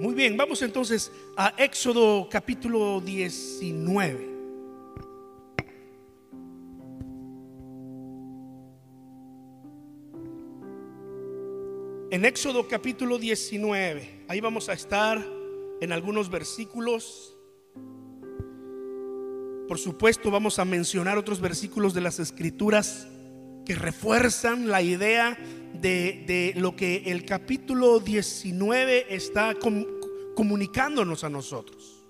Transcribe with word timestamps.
Muy 0.00 0.14
bien, 0.14 0.34
vamos 0.34 0.62
entonces 0.62 1.12
a 1.36 1.52
Éxodo 1.58 2.26
capítulo 2.30 3.02
19. 3.02 4.30
En 12.10 12.24
Éxodo 12.24 12.66
capítulo 12.66 13.18
19, 13.18 14.24
ahí 14.26 14.40
vamos 14.40 14.70
a 14.70 14.72
estar 14.72 15.22
en 15.82 15.92
algunos 15.92 16.30
versículos. 16.30 17.36
Por 19.68 19.78
supuesto, 19.78 20.30
vamos 20.30 20.58
a 20.58 20.64
mencionar 20.64 21.18
otros 21.18 21.42
versículos 21.42 21.92
de 21.92 22.00
las 22.00 22.18
escrituras 22.20 23.06
que 23.66 23.74
refuerzan 23.74 24.68
la 24.68 24.80
idea 24.80 25.36
de, 25.80 26.52
lo 26.56 26.76
que 26.76 27.04
el 27.06 27.24
capítulo 27.24 28.00
19 28.00 29.14
está 29.14 29.54
comunicándonos 30.34 31.24
a 31.24 31.30
nosotros. 31.30 32.04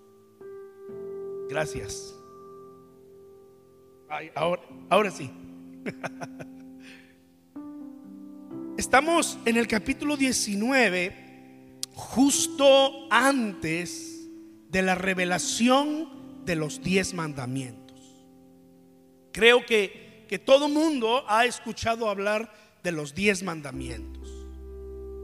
Gracias. 1.48 2.14
ahora, 4.34 4.62
ahora 4.88 5.10
sí. 5.10 5.30
Estamos 8.76 9.38
en 9.44 9.56
el 9.56 9.66
capítulo 9.66 10.16
19, 10.16 11.78
justo 11.92 13.08
antes 13.10 14.28
de 14.70 14.82
la 14.82 14.94
revelación 14.94 16.44
de 16.44 16.56
los 16.56 16.82
diez 16.82 17.12
mandamientos. 17.12 18.26
Creo 19.32 19.66
que, 19.66 20.24
que 20.28 20.38
todo 20.38 20.68
mundo 20.68 21.24
ha 21.28 21.44
escuchado 21.44 22.08
hablar 22.08 22.50
de 22.82 22.92
los 22.92 23.14
diez 23.14 23.42
mandamientos, 23.42 24.30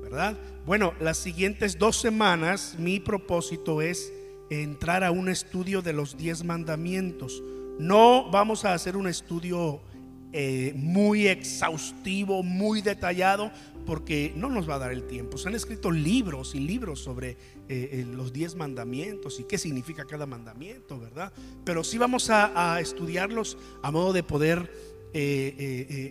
¿verdad? 0.03 0.39
Bueno, 0.65 0.95
las 1.01 1.19
siguientes 1.19 1.79
dos 1.79 1.97
semanas 1.97 2.77
mi 2.79 3.01
propósito 3.01 3.83
es 3.83 4.13
entrar 4.51 5.05
a 5.05 5.11
un 5.11 5.29
estudio 5.29 5.83
de 5.83 5.93
los 5.93 6.17
diez 6.17 6.45
mandamientos. 6.45 7.43
No 7.79 8.31
vamos 8.31 8.65
a 8.65 8.75
hacer 8.75 8.97
un 8.97 9.07
estudio 9.07 9.81
eh, 10.33 10.73
muy 10.77 11.29
exhaustivo, 11.29 12.43
muy 12.43 12.83
detallado, 12.83 13.51
porque 13.87 14.33
no 14.37 14.51
nos 14.51 14.69
va 14.69 14.75
a 14.75 14.79
dar 14.79 14.93
el 14.93 15.07
tiempo. 15.07 15.39
Se 15.39 15.49
han 15.49 15.55
escrito 15.55 15.91
libros 15.91 16.55
y 16.55 16.61
libros 16.61 16.99
sobre 17.01 17.31
eh, 17.31 17.37
eh, 17.69 18.07
los 18.13 18.33
diez 18.33 18.55
mandamientos 18.55 19.41
y 19.41 19.45
qué 19.45 19.57
significa 19.57 20.05
cada 20.05 20.27
mandamiento, 20.27 20.99
¿verdad? 20.99 21.33
Pero 21.65 21.85
sí 21.85 21.97
vamos 21.97 22.29
a, 22.29 22.81
estudiarlos 22.81 23.57
a 23.83 23.91
modo 23.91 24.13
de 24.13 24.23
poder 24.23 24.71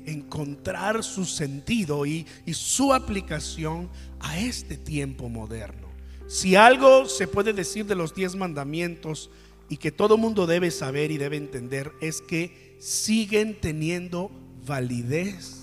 encontrar 0.05 1.03
su 1.03 1.25
sentido 1.25 2.05
y, 2.05 2.25
y 2.45 2.53
su 2.53 2.93
aplicación 2.93 3.89
a 4.19 4.39
este 4.39 4.77
tiempo 4.77 5.29
moderno. 5.29 5.87
Si 6.27 6.55
algo 6.55 7.05
se 7.05 7.27
puede 7.27 7.53
decir 7.53 7.85
de 7.85 7.95
los 7.95 8.15
diez 8.15 8.35
mandamientos 8.35 9.29
y 9.69 9.77
que 9.77 9.91
todo 9.91 10.17
mundo 10.17 10.47
debe 10.47 10.71
saber 10.71 11.11
y 11.11 11.17
debe 11.17 11.37
entender 11.37 11.91
es 12.01 12.21
que 12.21 12.75
siguen 12.79 13.59
teniendo 13.59 14.31
validez 14.65 15.61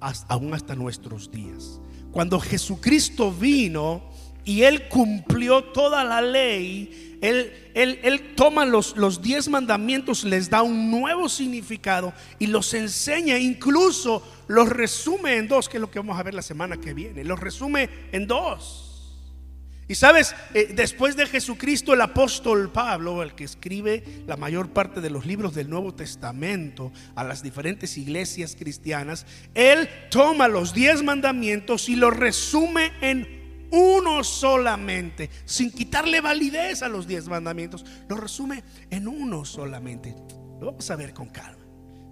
aún 0.00 0.54
hasta 0.54 0.74
nuestros 0.74 1.30
días. 1.30 1.80
Cuando 2.12 2.40
Jesucristo 2.40 3.32
vino 3.32 4.07
y 4.48 4.62
Él 4.62 4.88
cumplió 4.88 5.62
toda 5.62 6.02
la 6.04 6.22
ley, 6.22 7.18
Él, 7.20 7.52
él, 7.74 8.32
toma 8.34 8.64
los, 8.64 8.96
los 8.96 9.20
diez 9.20 9.46
mandamientos, 9.46 10.24
les 10.24 10.48
da 10.48 10.62
un 10.62 10.90
nuevo 10.90 11.28
significado 11.28 12.14
y 12.38 12.46
los 12.46 12.72
enseña, 12.72 13.36
incluso 13.38 14.26
los 14.46 14.70
resume 14.70 15.36
en 15.36 15.48
dos, 15.48 15.68
que 15.68 15.76
es 15.76 15.82
lo 15.82 15.90
que 15.90 15.98
vamos 15.98 16.18
a 16.18 16.22
ver 16.22 16.32
la 16.32 16.40
semana 16.40 16.78
que 16.78 16.94
viene, 16.94 17.24
los 17.24 17.38
resume 17.38 17.90
en 18.10 18.26
dos. 18.26 18.86
Y 19.86 19.96
sabes, 19.96 20.34
eh, 20.54 20.72
después 20.74 21.14
de 21.14 21.26
Jesucristo, 21.26 21.92
el 21.92 22.00
apóstol 22.00 22.72
Pablo, 22.72 23.22
el 23.22 23.34
que 23.34 23.44
escribe 23.44 24.02
la 24.26 24.38
mayor 24.38 24.70
parte 24.70 25.02
de 25.02 25.10
los 25.10 25.26
libros 25.26 25.54
del 25.54 25.68
Nuevo 25.68 25.94
Testamento 25.94 26.90
a 27.14 27.22
las 27.22 27.42
diferentes 27.42 27.98
iglesias 27.98 28.56
cristianas, 28.58 29.26
él 29.54 29.90
toma 30.10 30.48
los 30.48 30.72
diez 30.72 31.02
mandamientos 31.02 31.90
y 31.90 31.96
los 31.96 32.16
resume 32.16 32.92
en 33.02 33.37
uno 33.70 34.24
solamente, 34.24 35.30
sin 35.44 35.70
quitarle 35.70 36.20
validez 36.20 36.82
a 36.82 36.88
los 36.88 37.06
diez 37.06 37.28
mandamientos, 37.28 37.84
lo 38.08 38.16
resume 38.16 38.64
en 38.90 39.08
uno 39.08 39.44
solamente. 39.44 40.14
Lo 40.60 40.66
vamos 40.66 40.90
a 40.90 40.96
ver 40.96 41.12
con 41.12 41.28
calma. 41.28 41.64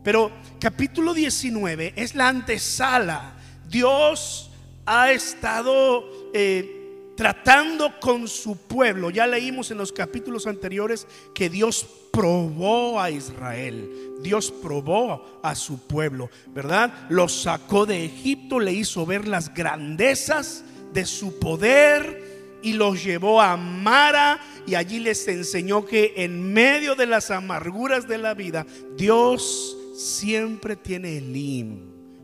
Pero 0.02 0.30
capítulo 0.60 1.14
19 1.14 1.94
es 1.96 2.14
la 2.14 2.28
antesala. 2.28 3.36
Dios 3.68 4.50
ha 4.86 5.10
estado... 5.12 6.04
Eh, 6.32 6.76
tratando 7.16 7.98
con 7.98 8.28
su 8.28 8.56
pueblo. 8.56 9.10
Ya 9.10 9.26
leímos 9.26 9.70
en 9.70 9.78
los 9.78 9.90
capítulos 9.90 10.46
anteriores 10.46 11.08
que 11.34 11.48
Dios 11.48 11.86
probó 12.12 13.00
a 13.00 13.10
Israel. 13.10 13.90
Dios 14.20 14.52
probó 14.52 15.40
a 15.42 15.54
su 15.54 15.78
pueblo, 15.86 16.30
¿verdad? 16.48 16.92
Lo 17.08 17.28
sacó 17.28 17.86
de 17.86 18.04
Egipto, 18.04 18.60
le 18.60 18.72
hizo 18.72 19.04
ver 19.06 19.26
las 19.26 19.52
grandezas 19.52 20.62
de 20.96 21.04
su 21.04 21.38
poder 21.38 22.58
y 22.62 22.72
los 22.72 23.04
llevó 23.04 23.42
a 23.42 23.54
Mara 23.58 24.40
y 24.66 24.76
allí 24.76 24.98
les 24.98 25.28
enseñó 25.28 25.84
que 25.84 26.14
en 26.16 26.54
medio 26.54 26.94
de 26.94 27.04
las 27.04 27.30
amarguras 27.30 28.08
de 28.08 28.16
la 28.16 28.32
vida, 28.32 28.66
Dios 28.96 29.76
siempre 29.94 30.74
tiene 30.74 31.18
el 31.18 31.34
lim 31.34 31.80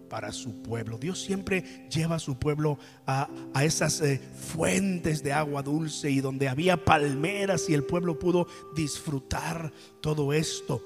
para 0.08 0.32
su 0.32 0.62
pueblo. 0.62 0.96
Dios 0.96 1.20
siempre 1.20 1.86
lleva 1.90 2.16
a 2.16 2.18
su 2.18 2.38
pueblo 2.38 2.78
a, 3.06 3.28
esas 3.62 4.00
eh, 4.00 4.22
fuentes 4.34 5.22
de 5.22 5.34
agua 5.34 5.62
dulce 5.62 6.10
y 6.10 6.22
donde 6.22 6.48
había 6.48 6.82
palmeras 6.82 7.68
y 7.68 7.74
el 7.74 7.84
pueblo 7.84 8.18
pudo 8.18 8.46
disfrutar 8.74 9.70
todo 10.00 10.32
esto. 10.32 10.82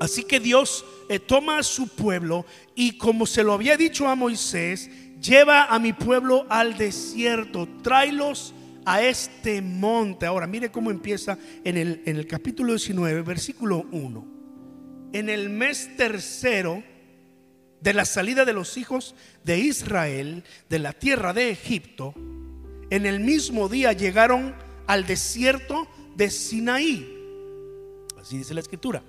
Así 0.00 0.24
que 0.24 0.40
Dios 0.40 0.84
eh, 1.08 1.20
toma 1.20 1.58
a 1.58 1.62
su 1.62 1.86
pueblo 1.86 2.44
y 2.74 2.98
como 2.98 3.24
se 3.24 3.44
lo 3.44 3.52
había 3.52 3.76
dicho 3.76 4.08
a 4.08 4.16
Moisés, 4.16 4.90
lleva 5.24 5.64
a 5.64 5.78
mi 5.78 5.92
pueblo 5.92 6.46
al 6.48 6.76
desierto, 6.76 7.66
tráelos 7.82 8.54
a 8.84 9.02
este 9.02 9.62
monte. 9.62 10.26
Ahora, 10.26 10.46
mire 10.46 10.70
cómo 10.70 10.90
empieza 10.90 11.38
en 11.64 11.76
el, 11.76 12.02
en 12.04 12.16
el 12.16 12.26
capítulo 12.26 12.72
19, 12.74 13.22
versículo 13.22 13.86
1. 13.90 14.26
En 15.12 15.28
el 15.28 15.48
mes 15.48 15.96
tercero, 15.96 16.82
de 17.80 17.92
la 17.92 18.06
salida 18.06 18.46
de 18.46 18.54
los 18.54 18.78
hijos 18.78 19.14
de 19.44 19.58
Israel 19.58 20.42
de 20.70 20.78
la 20.78 20.94
tierra 20.94 21.34
de 21.34 21.50
Egipto, 21.50 22.14
en 22.88 23.04
el 23.04 23.20
mismo 23.20 23.68
día 23.68 23.92
llegaron 23.92 24.54
al 24.86 25.06
desierto 25.06 25.86
de 26.16 26.30
Sinaí. 26.30 27.06
Así 28.18 28.38
dice 28.38 28.54
la 28.54 28.60
escritura. 28.60 29.02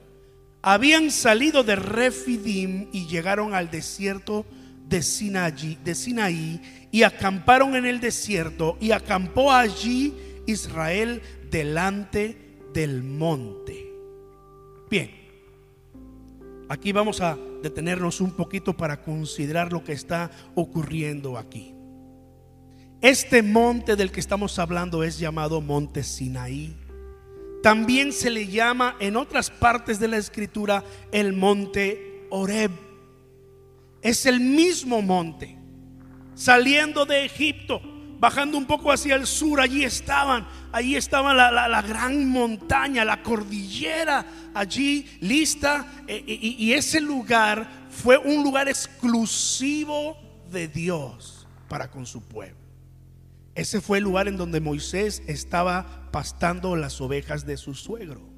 Habían 0.62 1.10
salido 1.10 1.64
de 1.64 1.78
Refidim 1.78 2.90
y 2.92 3.08
llegaron 3.08 3.54
al 3.54 3.72
desierto 3.72 4.46
de 4.50 4.65
Sinaí, 5.02 5.78
de 5.84 5.96
Sinaí 5.96 6.62
y 6.92 7.04
acamparon 7.04 7.76
en 7.76 7.86
el 7.86 8.00
desierto 8.00 8.78
y 8.80 8.92
acampó 8.92 9.52
allí 9.52 10.14
Israel 10.46 11.22
delante 11.50 12.38
del 12.74 13.04
monte. 13.04 13.92
Bien, 14.90 15.26
Aquí 16.68 16.92
vamos 16.92 17.22
a 17.22 17.38
detenernos 17.62 18.22
un 18.22 18.32
poquito 18.32 18.76
para 18.76 19.04
considerar 19.04 19.72
lo 19.72 19.84
que 19.84 19.94
está 19.94 20.32
ocurriendo 20.56 21.38
aquí. 21.38 21.76
Este 23.02 23.44
monte 23.44 23.96
del 23.96 24.12
que 24.12 24.20
estamos 24.20 24.58
hablando 24.58 25.04
es 25.04 25.20
llamado 25.20 25.62
Monte 25.62 26.02
Sinaí. 26.02 26.76
También 27.62 28.12
se 28.12 28.32
le 28.32 28.48
llama 28.48 28.96
en 29.00 29.16
otras 29.16 29.52
partes 29.52 30.00
de 30.00 30.08
la 30.08 30.18
escritura 30.18 30.84
el 31.12 31.34
monte 31.34 32.28
Oreb. 32.32 32.72
Es 34.06 34.28
el 34.28 34.40
mismo 34.40 35.02
monte. 35.02 35.58
Saliendo 36.36 37.08
de 37.08 37.26
Egipto, 37.26 37.82
bajando 38.20 38.56
un 38.56 38.68
poco 38.68 38.92
hacia 38.92 39.16
el 39.16 39.26
sur, 39.26 39.60
allí 39.60 39.84
estaban, 39.84 40.46
allí 40.72 40.96
estaba 40.96 41.34
la, 41.34 41.82
gran 41.82 42.30
montaña, 42.30 43.04
la 43.04 43.24
cordillera, 43.24 44.24
allí 44.54 45.08
lista. 45.22 45.88
Eh, 46.08 46.24
y, 46.24 46.72
ese 46.74 47.02
lugar 47.02 47.68
fue 47.90 48.20
un 48.20 48.44
lugar 48.44 48.70
exclusivo 48.70 50.16
de 50.52 50.68
Dios 50.68 51.48
para 51.68 51.90
con 51.90 52.06
su 52.06 52.22
pueblo. 52.22 52.60
Ese 53.56 53.82
fue 53.82 53.98
el 53.98 54.04
lugar 54.04 54.28
en 54.28 54.38
donde 54.38 54.60
Moisés 54.60 55.24
estaba 55.26 56.12
pastando 56.12 56.76
las 56.76 57.02
ovejas 57.02 57.48
de 57.48 57.58
su 57.58 57.74
suegro. 57.74 58.35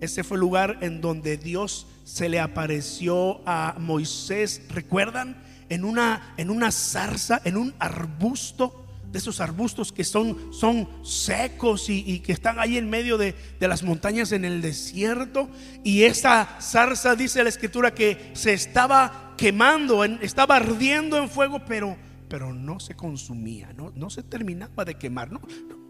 Ese 0.00 0.24
fue 0.24 0.36
el 0.36 0.40
lugar 0.40 0.78
en 0.80 1.00
donde 1.00 1.36
Dios 1.36 1.86
se 2.04 2.28
le 2.28 2.40
apareció 2.40 3.40
a 3.46 3.76
Moisés, 3.78 4.62
¿recuerdan? 4.70 5.42
En 5.68 5.84
una, 5.84 6.34
en 6.36 6.50
una 6.50 6.72
zarza, 6.72 7.40
en 7.44 7.56
un 7.56 7.74
arbusto 7.78 8.80
de 9.12 9.18
esos 9.18 9.40
arbustos 9.40 9.92
que 9.92 10.04
son, 10.04 10.52
son 10.52 10.88
secos 11.02 11.88
y, 11.88 12.20
que 12.20 12.32
están 12.32 12.58
ahí 12.60 12.76
en 12.78 12.88
medio 12.88 13.18
de, 13.18 13.34
las 13.58 13.82
montañas 13.82 14.32
en 14.32 14.44
el 14.44 14.62
desierto. 14.62 15.48
Y 15.82 16.04
esa 16.04 16.58
zarza, 16.60 17.16
dice 17.16 17.42
la 17.42 17.48
escritura, 17.48 17.92
que 17.92 18.30
se 18.34 18.52
estaba 18.52 19.34
quemando, 19.36 20.04
estaba 20.04 20.56
ardiendo 20.56 21.18
en 21.18 21.28
fuego, 21.28 21.60
pero, 21.66 21.96
pero 22.30 22.54
no 22.54 22.78
se 22.78 22.94
consumía, 22.94 23.74
no, 23.76 23.92
no 23.94 24.08
se 24.08 24.22
terminaba 24.22 24.84
de 24.84 24.94
quemar. 24.94 25.30
No, 25.30 25.40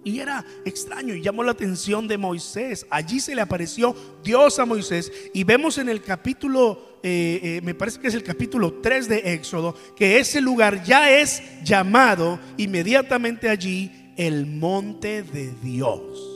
y 0.02 0.18
era 0.18 0.44
extraño 0.64 1.14
y 1.14 1.20
llamó 1.20 1.44
la 1.44 1.52
atención 1.52 2.08
de 2.08 2.16
Moisés. 2.16 2.86
Allí 2.90 3.20
se 3.20 3.34
le 3.34 3.42
apareció 3.42 3.94
Dios 4.24 4.58
a 4.58 4.64
Moisés 4.64 5.12
y 5.34 5.44
vemos 5.44 5.76
en 5.76 5.90
el 5.90 6.02
capítulo, 6.02 6.98
eh, 7.02 7.40
eh, 7.42 7.60
me 7.62 7.74
parece 7.74 8.00
que 8.00 8.08
es 8.08 8.14
el 8.14 8.22
capítulo 8.22 8.80
3 8.80 9.08
de 9.08 9.34
Éxodo, 9.34 9.76
que 9.94 10.18
ese 10.18 10.40
lugar 10.40 10.82
ya 10.82 11.10
es 11.20 11.42
llamado 11.62 12.40
inmediatamente 12.56 13.50
allí 13.50 14.14
el 14.16 14.46
monte 14.46 15.22
de 15.22 15.52
Dios. 15.62 16.26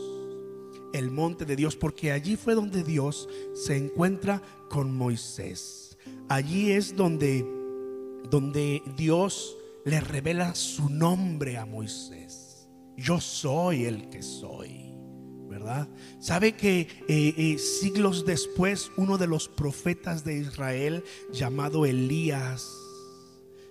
El 0.92 1.10
monte 1.10 1.46
de 1.46 1.56
Dios, 1.56 1.74
porque 1.74 2.12
allí 2.12 2.36
fue 2.36 2.54
donde 2.54 2.84
Dios 2.84 3.28
se 3.54 3.76
encuentra 3.76 4.42
con 4.68 4.94
Moisés. 4.94 5.96
Allí 6.28 6.70
es 6.70 6.94
donde, 6.94 7.44
donde 8.30 8.82
Dios 8.96 9.56
le 9.84 10.00
revela 10.00 10.54
su 10.54 10.88
nombre 10.88 11.58
a 11.58 11.66
Moisés. 11.66 12.68
Yo 12.96 13.20
soy 13.20 13.84
el 13.84 14.08
que 14.08 14.22
soy. 14.22 14.92
¿Verdad? 15.48 15.88
¿Sabe 16.18 16.52
que 16.56 16.80
eh, 16.80 17.34
eh, 17.36 17.58
siglos 17.58 18.26
después 18.26 18.90
uno 18.96 19.18
de 19.18 19.28
los 19.28 19.48
profetas 19.48 20.24
de 20.24 20.38
Israel 20.38 21.04
llamado 21.32 21.86
Elías 21.86 22.68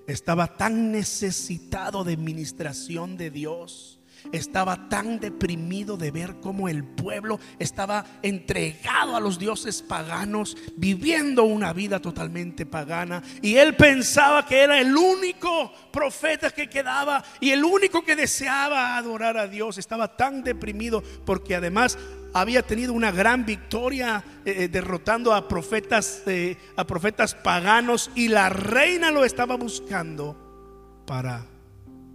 estaba 0.08 0.56
tan 0.56 0.92
necesitado 0.92 2.04
de 2.06 2.16
ministración 2.16 3.18
de 3.18 3.32
Dios 3.32 3.93
estaba 4.32 4.90
tan 4.90 5.20
deprimido 5.20 5.98
de 5.98 6.12
ver 6.12 6.36
cómo 6.42 6.70
el 6.70 6.84
pueblo 6.84 7.40
estaba 7.60 8.06
entregado 8.22 9.16
a 9.16 9.20
los 9.20 9.40
dioses 9.40 9.82
paganos, 9.82 10.58
viviendo 10.76 11.44
una 11.44 11.74
vida 11.74 12.00
totalmente 12.00 12.66
pagana. 12.66 13.22
Y 13.42 13.56
él 13.56 13.76
pensaba 13.76 14.46
que 14.46 14.62
era 14.62 14.80
el 14.80 14.96
único 14.96 15.72
profeta 15.92 16.50
que 16.52 16.70
quedaba 16.70 17.24
y 17.40 17.52
el 17.52 17.64
único 17.64 18.04
que 18.04 18.16
deseaba 18.16 18.98
adorar 18.98 19.38
a 19.38 19.48
Dios. 19.48 19.78
Estaba 19.78 20.16
tan 20.16 20.44
deprimido 20.44 21.04
porque 21.26 21.56
además 21.56 21.98
había 22.34 22.64
tenido 22.64 22.94
una 22.94 23.12
gran 23.12 23.46
victoria 23.46 24.24
eh, 24.44 24.64
eh, 24.64 24.68
derrotando 24.68 25.34
a 25.34 25.48
profetas, 25.48 26.24
eh, 26.26 26.58
a 26.76 26.86
profetas 26.86 27.36
paganos 27.36 28.10
y 28.16 28.28
la 28.28 28.50
reina 28.50 29.12
lo 29.12 29.24
estaba 29.24 29.56
buscando 29.56 30.36
para 31.06 31.46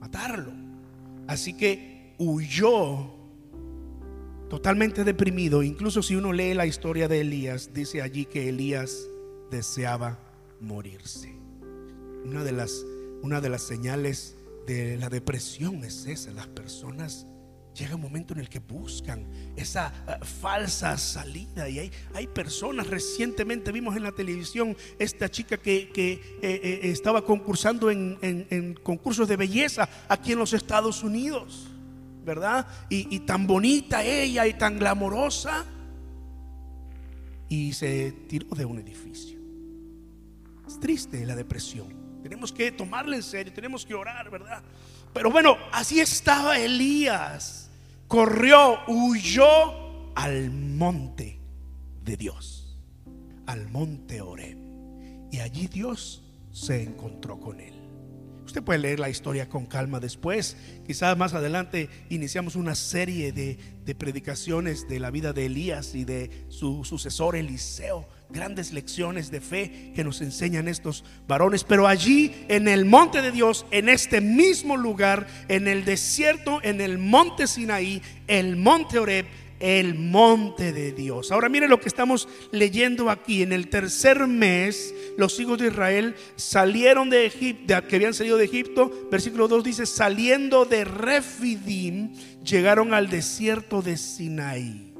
matarlo. 0.00 0.52
Así 1.26 1.56
que 1.56 1.97
huyó 2.18 3.14
totalmente 4.50 5.04
deprimido. 5.04 5.62
Incluso 5.62 6.02
si 6.02 6.16
uno 6.16 6.32
lee 6.32 6.54
la 6.54 6.66
historia 6.66 7.08
de 7.08 7.20
Elías, 7.20 7.70
dice 7.72 8.02
allí 8.02 8.24
que 8.24 8.48
Elías 8.48 9.08
deseaba 9.50 10.18
morirse. 10.60 11.34
Una 12.24 12.44
de 12.44 12.52
las, 12.52 12.84
una 13.22 13.40
de 13.40 13.48
las 13.48 13.62
señales 13.62 14.36
de 14.66 14.98
la 14.98 15.08
depresión 15.08 15.84
es 15.84 16.06
esa. 16.06 16.32
Las 16.32 16.48
personas 16.48 17.26
llega 17.74 17.94
un 17.94 18.02
momento 18.02 18.34
en 18.34 18.40
el 18.40 18.48
que 18.48 18.58
buscan 18.58 19.24
esa 19.56 19.92
eh, 20.08 20.24
falsa 20.24 20.96
salida. 20.98 21.68
Y 21.68 21.78
hay, 21.78 21.92
hay, 22.12 22.26
personas, 22.26 22.88
recientemente 22.88 23.70
vimos 23.70 23.96
en 23.96 24.02
la 24.02 24.12
televisión 24.12 24.76
esta 24.98 25.30
chica 25.30 25.56
que, 25.56 25.90
eh, 25.94 26.20
eh, 26.42 26.80
estaba 26.82 27.24
concursando 27.24 27.90
en 27.90 28.78
concursos 28.82 29.28
de 29.28 29.36
belleza 29.36 29.88
aquí 30.08 30.32
en 30.32 30.38
los 30.38 30.52
Estados 30.52 31.02
Unidos. 31.04 31.68
¿Verdad? 32.28 32.66
Y, 32.90 33.20
tan 33.20 33.46
bonita 33.46 34.04
ella 34.04 34.46
y 34.46 34.52
tan 34.52 34.78
glamorosa. 34.78 35.64
Y 37.48 37.72
se 37.72 38.12
tiró 38.28 38.54
de 38.54 38.66
un 38.66 38.78
edificio. 38.78 39.38
Es 40.66 40.78
triste 40.78 41.24
la 41.24 41.34
depresión. 41.34 42.20
Tenemos 42.22 42.52
que 42.52 42.70
tomarla 42.70 43.16
en 43.16 43.22
serio, 43.22 43.52
tenemos 43.52 43.86
que 43.86 43.94
orar, 43.94 44.30
¿verdad? 44.30 44.62
Pero 45.14 45.30
bueno, 45.30 45.56
así 45.72 46.00
estaba 46.00 46.58
Elías. 46.58 47.70
Corrió, 48.06 48.80
huyó 48.86 50.12
al 50.14 50.50
monte 50.50 51.40
de 52.04 52.16
Dios, 52.16 52.78
al 53.46 53.68
monte 53.68 54.20
Oreb. 54.20 54.58
Y 55.32 55.40
allí 55.40 55.66
Dios 55.66 56.22
se 56.52 56.82
encontró 56.82 57.40
con 57.40 57.60
él. 57.60 57.77
Usted 58.48 58.62
puede 58.62 58.78
leer 58.78 58.98
la 58.98 59.10
historia 59.10 59.46
con 59.46 59.66
calma 59.66 60.00
después. 60.00 60.56
Quizás 60.86 61.18
más 61.18 61.34
adelante 61.34 61.90
iniciamos 62.08 62.56
una 62.56 62.74
serie 62.74 63.30
de, 63.30 63.58
predicaciones 63.94 64.88
de 64.88 65.00
la 65.00 65.10
vida 65.10 65.34
de 65.34 65.44
Elías 65.44 65.94
y 65.94 66.06
de 66.06 66.46
su 66.48 66.82
sucesor 66.82 67.36
Eliseo. 67.36 68.08
Grandes 68.30 68.72
lecciones 68.72 69.30
de 69.30 69.42
fe 69.42 69.92
que 69.94 70.02
nos 70.02 70.22
enseñan 70.22 70.66
estos 70.66 71.04
varones. 71.26 71.62
Pero 71.62 71.86
allí 71.86 72.46
en 72.48 72.68
el 72.68 72.86
monte 72.86 73.20
de 73.20 73.32
Dios, 73.32 73.66
en 73.70 73.90
este 73.90 74.22
mismo 74.22 74.78
lugar, 74.78 75.26
en 75.48 75.68
el 75.68 75.84
desierto, 75.84 76.60
en 76.62 76.80
el 76.80 76.96
monte 76.96 77.46
Sinaí, 77.48 78.00
el 78.28 78.56
monte 78.56 78.98
Oreb, 78.98 79.26
el 79.60 79.94
monte 79.94 80.72
de 80.72 80.92
Dios. 80.92 81.32
Ahora 81.32 81.48
mire 81.48 81.68
lo 81.68 81.80
que 81.80 81.88
estamos 81.88 82.28
leyendo 82.50 83.10
aquí. 83.10 83.42
En 83.42 83.52
el 83.52 83.68
tercer 83.68 84.26
mes, 84.26 84.94
los 85.16 85.38
hijos 85.40 85.58
de 85.58 85.68
Israel 85.68 86.14
salieron 86.36 87.10
de 87.10 87.26
Egipto, 87.26 87.86
que 87.86 87.96
habían 87.96 88.14
salido 88.14 88.36
de 88.36 88.44
Egipto. 88.44 89.08
Versículo 89.10 89.48
2 89.48 89.64
dice, 89.64 89.86
saliendo 89.86 90.64
de 90.64 90.84
Refidim, 90.84 92.12
llegaron 92.44 92.94
al 92.94 93.08
desierto 93.08 93.82
de 93.82 93.96
Sinaí. 93.96 94.92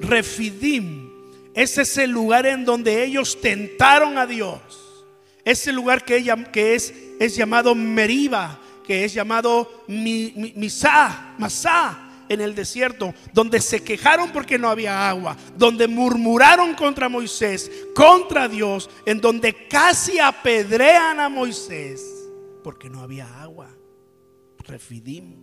Refidim 0.00 1.10
es 1.54 1.78
ese 1.78 2.06
lugar 2.06 2.46
en 2.46 2.64
donde 2.64 3.04
ellos 3.04 3.40
tentaron 3.40 4.18
a 4.18 4.26
Dios. 4.26 4.60
Ese 5.44 5.72
lugar 5.72 6.04
que, 6.04 6.24
que 6.52 6.74
es, 6.74 6.92
es 7.20 7.36
llamado 7.36 7.74
Meriba, 7.74 8.60
que 8.84 9.04
es 9.04 9.14
llamado 9.14 9.84
Misá, 9.86 11.34
Masá 11.38 12.03
en 12.28 12.40
el 12.40 12.54
desierto, 12.54 13.14
donde 13.32 13.60
se 13.60 13.82
quejaron 13.82 14.32
porque 14.32 14.58
no 14.58 14.68
había 14.68 15.08
agua, 15.08 15.36
donde 15.56 15.88
murmuraron 15.88 16.74
contra 16.74 17.08
Moisés, 17.08 17.70
contra 17.94 18.48
Dios, 18.48 18.90
en 19.06 19.20
donde 19.20 19.66
casi 19.68 20.18
apedrean 20.18 21.20
a 21.20 21.28
Moisés 21.28 22.14
porque 22.64 22.88
no 22.88 23.00
había 23.00 23.42
agua. 23.42 23.68
Refidim. 24.66 25.36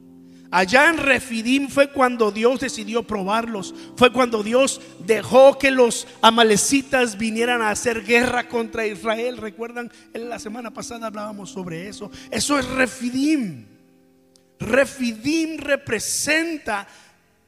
Allá 0.49 0.89
en 0.89 0.97
Refidim 0.97 1.69
fue 1.69 1.91
cuando 1.91 2.31
Dios 2.31 2.59
decidió 2.59 3.03
probarlos. 3.03 3.73
Fue 3.95 4.11
cuando 4.11 4.43
Dios 4.43 4.81
dejó 5.05 5.57
que 5.57 5.71
los 5.71 6.07
amalecitas 6.21 7.17
vinieran 7.17 7.61
a 7.61 7.69
hacer 7.69 8.03
guerra 8.03 8.49
contra 8.49 8.85
Israel. 8.85 9.37
¿Recuerdan? 9.37 9.89
En 10.13 10.27
la 10.27 10.39
semana 10.39 10.73
pasada 10.73 11.07
hablábamos 11.07 11.51
sobre 11.51 11.87
eso. 11.87 12.11
Eso 12.31 12.59
es 12.59 12.67
Refidim. 12.67 13.67
Refidim 14.61 15.57
representa 15.57 16.87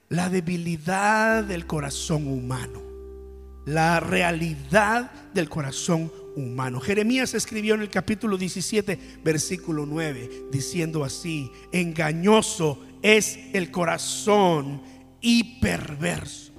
la 0.09 0.29
debilidad 0.29 1.43
del 1.43 1.67
corazón 1.67 2.27
humano, 2.27 2.81
la 3.65 3.99
realidad 3.99 5.11
del 5.33 5.47
corazón 5.47 6.11
humano. 6.35 6.79
Jeremías 6.79 7.35
escribió 7.35 7.75
en 7.75 7.81
el 7.81 7.89
capítulo 7.89 8.35
17, 8.37 9.19
versículo 9.23 9.85
9, 9.85 10.47
diciendo 10.51 11.03
así, 11.03 11.51
engañoso 11.71 12.79
es 13.03 13.37
el 13.53 13.69
corazón 13.69 14.81
y 15.21 15.59
perverso. 15.59 16.51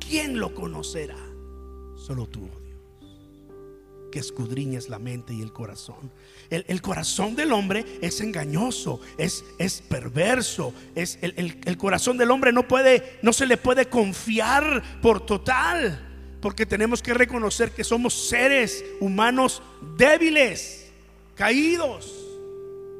¿Quién 0.00 0.40
lo 0.40 0.54
conocerá? 0.54 1.16
Solo 1.96 2.26
tú 2.26 2.48
que 4.10 4.18
escudriñes 4.18 4.88
la 4.88 4.98
mente 4.98 5.34
y 5.34 5.42
el 5.42 5.52
corazón. 5.52 6.10
El, 6.50 6.80
corazón 6.80 7.36
del 7.36 7.52
hombre 7.52 7.84
es 8.00 8.20
engañoso, 8.20 9.00
es, 9.18 9.44
es 9.58 9.82
perverso. 9.82 10.72
Es 10.94 11.18
el, 11.20 11.60
el, 11.64 11.76
corazón 11.76 12.16
del 12.16 12.30
hombre 12.30 12.52
no 12.52 12.66
puede, 12.66 13.18
no 13.22 13.32
se 13.32 13.46
le 13.46 13.56
puede 13.56 13.86
confiar 13.86 15.00
por 15.02 15.24
total. 15.24 16.04
Porque 16.40 16.64
tenemos 16.64 17.02
que 17.02 17.14
reconocer 17.14 17.72
que 17.72 17.84
somos 17.84 18.28
seres 18.28 18.84
humanos 19.00 19.62
débiles, 19.96 20.90
caídos, 21.34 22.14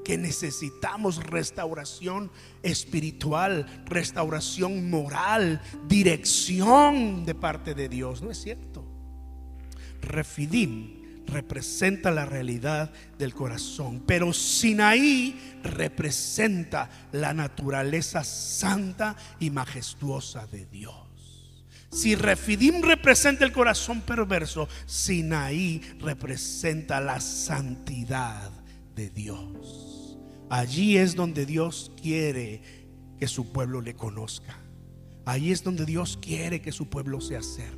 que 0.05 0.19
necesitamos 0.19 1.25
restauración 1.25 2.31
espiritual, 2.63 3.85
restauración 3.87 4.91
moral, 4.91 5.63
dirección 5.87 7.25
de 7.25 7.35
parte 7.35 7.75
de 7.75 7.89
Dios. 7.89 8.21
¿No 8.21 8.31
es 8.31 8.43
cierto? 8.43 8.85
Refidim 10.03 10.98
representa 11.29 12.11
la 12.11 12.27
realidad 12.27 12.91
del 13.19 13.35
corazón, 13.35 14.03
pero 14.07 14.33
Sinaí 14.33 15.59
representa 15.63 16.91
la 17.13 17.33
naturaleza 17.35 18.25
santa 18.25 19.17
y 19.39 19.51
majestuosa 19.51 20.47
de 20.47 20.67
Dios. 20.67 21.09
Si 21.91 22.15
Refidim 22.15 22.83
representa 22.83 23.45
el 23.45 23.53
corazón 23.53 24.03
perverso, 24.03 24.69
Sinaí 24.87 25.81
representa 26.01 27.01
la 27.01 27.21
santidad 27.21 28.51
de 28.95 29.09
Dios. 29.11 30.19
Allí 30.51 30.99
es 30.99 31.15
donde 31.15 31.47
Dios 31.47 31.93
quiere 32.01 32.63
que 33.19 33.27
su 33.27 33.53
pueblo 33.53 33.81
le 33.81 33.95
conozca. 33.95 34.59
Allí 35.25 35.53
es 35.53 35.63
donde 35.63 35.85
Dios 35.85 36.19
quiere 36.21 36.61
que 36.61 36.73
su 36.73 36.89
pueblo 36.89 37.21
se 37.21 37.37
acerque. 37.37 37.78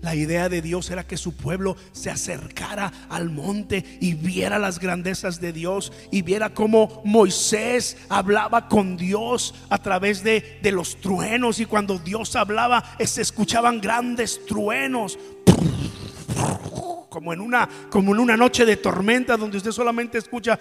La 0.00 0.14
idea 0.14 0.48
de 0.48 0.62
Dios 0.62 0.90
era 0.90 1.06
que 1.06 1.16
su 1.16 1.36
pueblo 1.36 1.76
se 1.92 2.10
acercara 2.10 2.92
al 3.08 3.30
monte 3.30 3.84
y 4.00 4.14
viera 4.14 4.58
las 4.58 4.78
grandezas 4.78 5.40
de 5.40 5.52
Dios 5.52 5.92
y 6.10 6.22
viera 6.22 6.54
cómo 6.54 7.02
Moisés 7.04 7.96
hablaba 8.08 8.68
con 8.68 8.96
Dios 8.96 9.54
a 9.70 9.78
través 9.78 10.22
de, 10.22 10.58
de 10.62 10.72
los 10.72 10.96
truenos 11.00 11.60
y 11.60 11.66
cuando 11.66 11.98
Dios 11.98 12.36
hablaba 12.36 12.84
se 13.04 13.22
escuchaban 13.22 13.80
grandes 13.80 14.44
truenos 14.46 15.18
como 17.08 17.32
en 17.32 17.40
una 17.40 17.68
como 17.90 18.12
en 18.12 18.20
una 18.20 18.36
noche 18.36 18.66
de 18.66 18.76
tormenta 18.76 19.36
donde 19.36 19.56
usted 19.56 19.72
solamente 19.72 20.18
escucha 20.18 20.58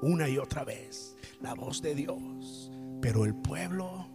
una 0.00 0.28
y 0.28 0.38
otra 0.38 0.64
vez 0.64 1.16
la 1.40 1.54
voz 1.54 1.82
de 1.82 1.94
Dios. 1.94 2.70
Pero 3.02 3.24
el 3.24 3.34
pueblo 3.34 4.05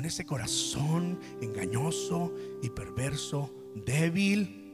con 0.00 0.06
ese 0.06 0.24
corazón 0.24 1.20
engañoso 1.42 2.32
y 2.62 2.70
perverso, 2.70 3.54
débil, 3.74 4.72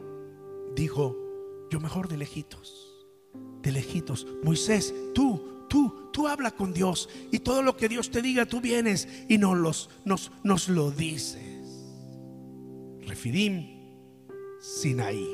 dijo, 0.76 1.16
yo 1.68 1.80
mejor 1.80 2.06
de 2.06 2.16
lejitos, 2.16 3.04
de 3.61 3.73
lejitos. 3.73 4.25
Moisés, 4.45 4.95
tú, 5.16 5.66
tú, 5.68 6.11
tú 6.12 6.28
habla 6.28 6.52
con 6.52 6.73
Dios 6.73 7.09
y 7.33 7.40
todo 7.40 7.62
lo 7.62 7.76
que 7.76 7.88
Dios 7.88 8.12
te 8.12 8.23
diga, 8.23 8.47
tú 8.47 8.61
vienes 8.61 9.09
y 9.28 9.37
nos, 9.37 9.59
los, 9.59 9.90
nos, 10.04 10.30
nos 10.45 10.68
lo 10.68 10.92
dices. 10.92 11.42
Refidim, 13.00 13.66
Sinaí. 14.61 15.28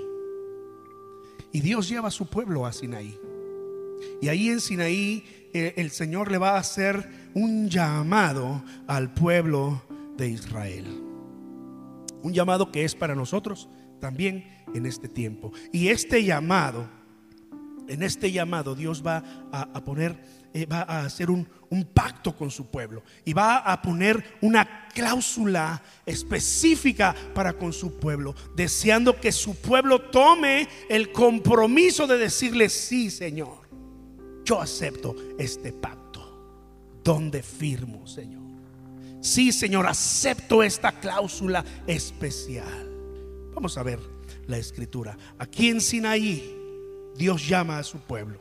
Y 1.53 1.61
Dios 1.61 1.87
lleva 1.87 2.09
a 2.09 2.13
su 2.13 2.25
pueblo 2.25 2.65
a 2.65 2.73
Sinaí. 2.73 3.21
Y 4.23 4.29
ahí 4.29 4.49
en 4.49 4.63
Sinaí 4.63 5.51
eh, 5.53 5.75
el 5.77 5.91
Señor 5.91 6.31
le 6.31 6.39
va 6.39 6.53
a 6.53 6.61
hacer 6.61 7.22
un 7.35 7.69
llamado 7.69 8.63
al 8.87 9.13
pueblo 9.13 9.83
de 10.17 10.29
Israel. 10.29 10.87
Un 12.23 12.33
llamado 12.33 12.71
que 12.71 12.85
es 12.85 12.95
para 12.95 13.15
nosotros 13.15 13.69
también 14.01 14.65
en 14.75 14.87
este 14.87 15.09
tiempo. 15.09 15.53
Y 15.73 15.89
este 15.89 16.25
llamado, 16.25 16.89
en 17.89 18.03
este 18.03 18.31
llamado 18.31 18.75
Dios 18.75 19.03
va 19.05 19.23
a, 19.53 19.85
poner, 19.85 20.17
eh, 20.55 20.67
va 20.67 20.83
a 20.83 21.05
hacer 21.05 21.31
un, 21.31 21.49
un 21.71 21.85
pacto 21.85 22.37
con 22.37 22.51
su 22.51 22.67
pueblo 22.67 23.03
y 23.25 23.33
va 23.33 23.59
a 23.59 23.81
poner 23.83 24.39
una 24.41 24.89
cláusula 24.89 25.83
específica 26.07 27.15
para 27.35 27.55
con 27.55 27.73
su 27.73 27.99
pueblo, 27.99 28.35
deseando 28.55 29.19
que 29.21 29.33
su 29.33 29.57
pueblo 29.61 30.01
tome 30.01 30.69
el 30.89 31.13
compromiso 31.13 32.07
de 32.07 32.19
decirle, 32.19 32.69
sí, 32.69 33.11
Señor 33.11 33.63
yo 34.45 34.61
acepto 34.61 35.15
este 35.39 35.73
pacto. 35.73 36.02
¿Dónde 37.03 37.43
firmo, 37.43 38.07
Señor? 38.07 38.43
Sí, 39.21 39.53
Señor, 39.53 39.87
acepto 39.87 40.63
esta 40.63 40.93
cláusula 40.93 41.65
especial. 41.87 42.91
Vamos 43.55 43.79
a 43.79 43.83
ver 43.83 44.01
la 44.47 44.59
escritura. 44.59 45.17
Aquí 45.39 45.69
en 45.69 45.81
Sinaí, 45.81 46.57
Dios 47.17 47.47
llama 47.47 47.79
a 47.79 47.85
su 47.85 47.99
pueblo. 47.99 48.41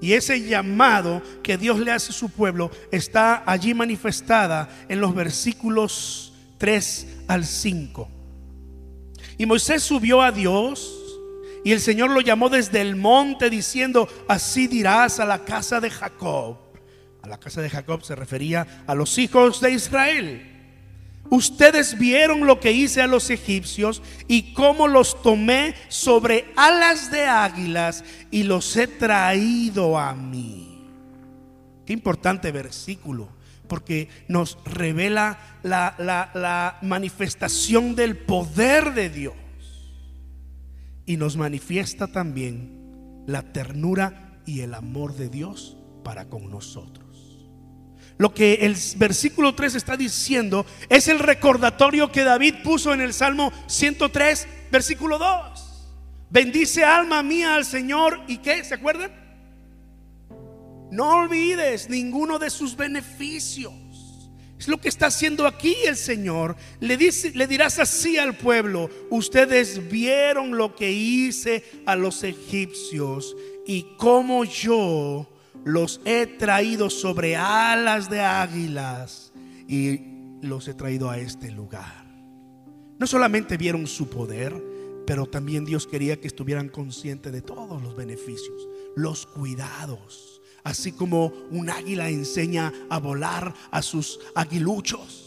Y 0.00 0.14
ese 0.14 0.40
llamado 0.42 1.22
que 1.44 1.56
Dios 1.56 1.78
le 1.78 1.92
hace 1.92 2.10
a 2.10 2.14
su 2.14 2.28
pueblo 2.28 2.72
está 2.90 3.44
allí 3.46 3.72
manifestada 3.72 4.68
en 4.88 5.00
los 5.00 5.14
versículos 5.14 6.32
3 6.58 7.06
al 7.28 7.44
5. 7.44 8.08
Y 9.38 9.46
Moisés 9.46 9.82
subió 9.82 10.20
a 10.20 10.32
Dios 10.32 10.92
y 11.64 11.70
el 11.70 11.80
Señor 11.80 12.10
lo 12.10 12.20
llamó 12.20 12.48
desde 12.48 12.80
el 12.80 12.96
monte 12.96 13.48
diciendo, 13.48 14.08
así 14.26 14.66
dirás 14.66 15.20
a 15.20 15.24
la 15.24 15.44
casa 15.44 15.80
de 15.80 15.90
Jacob. 15.90 16.71
A 17.22 17.28
la 17.28 17.38
casa 17.38 17.62
de 17.62 17.70
Jacob 17.70 18.02
se 18.02 18.16
refería 18.16 18.84
a 18.86 18.94
los 18.94 19.16
hijos 19.18 19.60
de 19.60 19.72
Israel. 19.72 20.48
Ustedes 21.30 21.98
vieron 21.98 22.46
lo 22.46 22.60
que 22.60 22.72
hice 22.72 23.00
a 23.00 23.06
los 23.06 23.30
egipcios 23.30 24.02
y 24.28 24.52
cómo 24.52 24.88
los 24.88 25.22
tomé 25.22 25.74
sobre 25.88 26.52
alas 26.56 27.10
de 27.10 27.24
águilas 27.24 28.04
y 28.30 28.42
los 28.42 28.76
he 28.76 28.86
traído 28.86 29.98
a 29.98 30.14
mí. 30.14 30.84
Qué 31.86 31.92
importante 31.92 32.52
versículo, 32.52 33.28
porque 33.68 34.08
nos 34.28 34.58
revela 34.64 35.38
la, 35.62 35.94
la 35.98 36.78
manifestación 36.82 37.94
del 37.94 38.16
poder 38.16 38.92
de 38.92 39.08
Dios 39.08 39.34
y 41.06 41.16
nos 41.16 41.36
manifiesta 41.36 42.08
también 42.08 43.24
la 43.26 43.52
ternura 43.52 44.40
y 44.44 44.60
el 44.60 44.74
amor 44.74 45.14
de 45.14 45.28
Dios 45.28 45.78
para 46.04 46.28
con 46.28 46.50
nosotros. 46.50 47.01
Lo 48.18 48.34
que 48.34 48.54
el 48.62 48.76
versículo 48.96 49.54
3 49.54 49.74
está 49.74 49.96
diciendo 49.96 50.66
es 50.88 51.08
el 51.08 51.18
recordatorio 51.18 52.12
que 52.12 52.24
David 52.24 52.56
puso 52.62 52.92
en 52.92 53.00
el 53.00 53.12
Salmo 53.12 53.52
103, 53.66 54.46
versículo 54.70 55.18
2. 55.18 55.62
Bendice 56.30 56.84
alma 56.84 57.22
mía 57.22 57.54
al 57.54 57.64
Señor 57.64 58.20
y 58.26 58.38
qué, 58.38 58.64
¿se 58.64 58.74
acuerdan? 58.74 59.12
No 60.90 61.16
olvides 61.16 61.88
ninguno 61.88 62.38
de 62.38 62.50
sus 62.50 62.76
beneficios. 62.76 63.72
Es 64.58 64.68
lo 64.68 64.80
que 64.80 64.88
está 64.88 65.06
haciendo 65.06 65.46
aquí 65.46 65.74
el 65.86 65.96
Señor. 65.96 66.54
Le, 66.78 66.96
dice, 66.96 67.32
le 67.34 67.46
dirás 67.46 67.78
así 67.80 68.16
al 68.16 68.36
pueblo, 68.36 68.90
ustedes 69.10 69.90
vieron 69.90 70.56
lo 70.56 70.76
que 70.76 70.92
hice 70.92 71.64
a 71.84 71.96
los 71.96 72.22
egipcios 72.22 73.34
y 73.66 73.86
cómo 73.96 74.44
yo 74.44 75.26
los 75.64 76.00
he 76.04 76.26
traído 76.26 76.90
sobre 76.90 77.36
alas 77.36 78.10
de 78.10 78.20
águilas 78.20 79.32
y 79.68 80.00
los 80.42 80.68
he 80.68 80.74
traído 80.74 81.10
a 81.10 81.18
este 81.18 81.50
lugar. 81.50 82.04
No 82.98 83.06
solamente 83.06 83.56
vieron 83.56 83.86
su 83.86 84.08
poder, 84.08 84.54
pero 85.06 85.26
también 85.26 85.64
Dios 85.64 85.86
quería 85.86 86.20
que 86.20 86.28
estuvieran 86.28 86.68
conscientes 86.68 87.32
de 87.32 87.42
todos 87.42 87.82
los 87.82 87.96
beneficios, 87.96 88.68
los 88.94 89.26
cuidados 89.26 90.32
Así 90.64 90.92
como 90.92 91.32
un 91.50 91.70
águila 91.70 92.08
enseña 92.08 92.72
a 92.88 92.98
volar 92.98 93.54
a 93.70 93.82
sus 93.82 94.20
aguiluchos. 94.34 95.21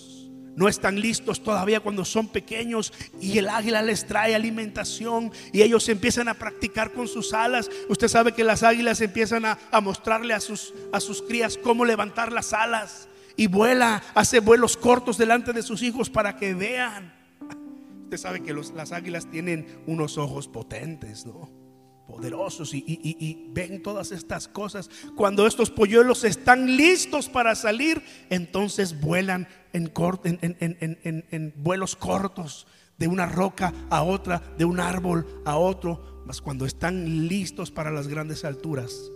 No 0.55 0.69
están 0.69 0.99
listos 0.99 1.43
todavía 1.43 1.81
cuando 1.81 2.05
son 2.05 2.27
pequeños 2.29 2.93
y 3.19 3.37
el 3.37 3.49
águila 3.49 3.81
les 3.81 4.07
trae 4.07 4.35
alimentación 4.35 5.31
y 5.51 5.61
ellos 5.61 5.89
empiezan 5.89 6.29
a 6.29 6.33
practicar 6.33 6.93
con 6.93 7.07
sus 7.07 7.33
alas. 7.33 7.69
Usted 7.89 8.07
sabe 8.07 8.31
que 8.31 8.43
las 8.43 8.63
águilas 8.63 9.01
empiezan 9.01 9.45
a, 9.45 9.57
mostrarle 9.81 10.33
a 10.33 10.39
sus, 10.39 10.73
a 10.93 10.99
sus 10.99 11.21
crías 11.21 11.57
cómo 11.57 11.83
levantar 11.83 12.31
las 12.31 12.53
alas 12.53 13.09
y 13.35 13.47
vuela, 13.47 14.01
hace 14.13 14.39
vuelos 14.39 14.77
cortos 14.77 15.17
delante 15.17 15.51
de 15.51 15.61
sus 15.61 15.81
hijos 15.81 16.09
para 16.09 16.37
que 16.37 16.53
vean. 16.53 17.13
Usted 18.03 18.17
sabe 18.17 18.41
que 18.41 18.53
las 18.53 18.91
águilas 18.93 19.29
tienen 19.29 19.81
unos 19.87 20.17
ojos 20.17 20.47
potentes, 20.47 21.25
¿no? 21.25 21.65
poderosos 22.05 22.73
y, 22.73 23.47
ven 23.49 23.81
todas 23.81 24.11
estas 24.11 24.47
cosas. 24.47 24.89
Cuando 25.15 25.47
estos 25.47 25.71
polluelos 25.71 26.23
están 26.23 26.77
listos 26.77 27.29
para 27.29 27.55
salir, 27.55 28.01
entonces 28.29 28.99
vuelan 28.99 29.47
en, 29.75 31.53
vuelos 31.57 31.95
cortos 31.95 32.67
de 32.97 33.07
una 33.07 33.25
roca 33.25 33.73
a 33.89 34.03
otra, 34.03 34.41
de 34.57 34.65
un 34.65 34.79
árbol 34.79 35.25
a 35.45 35.57
otro. 35.57 36.23
Mas 36.25 36.41
cuando 36.41 36.65
están 36.65 37.27
listos 37.27 37.71
para 37.71 37.91
las 37.91 38.07
grandes 38.07 38.45
alturas, 38.45 39.11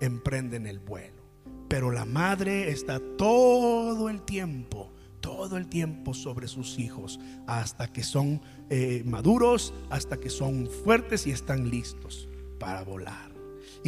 emprenden 0.00 0.66
el 0.66 0.78
vuelo. 0.78 1.22
Pero 1.68 1.90
la 1.90 2.04
madre 2.04 2.70
está 2.70 3.00
todo 3.16 4.08
el 4.08 4.22
tiempo 4.22 4.94
todo 5.20 5.56
el 5.56 5.68
tiempo 5.68 6.14
sobre 6.14 6.48
sus 6.48 6.78
hijos 6.78 7.18
hasta 7.46 7.92
que 7.92 8.02
son 8.02 8.40
eh, 8.70 9.02
maduros, 9.04 9.74
hasta 9.90 10.16
que 10.18 10.30
son 10.30 10.68
fuertes 10.84 11.26
y 11.26 11.32
están 11.32 11.70
listos 11.70 12.28
para 12.58 12.82
volar. 12.82 13.27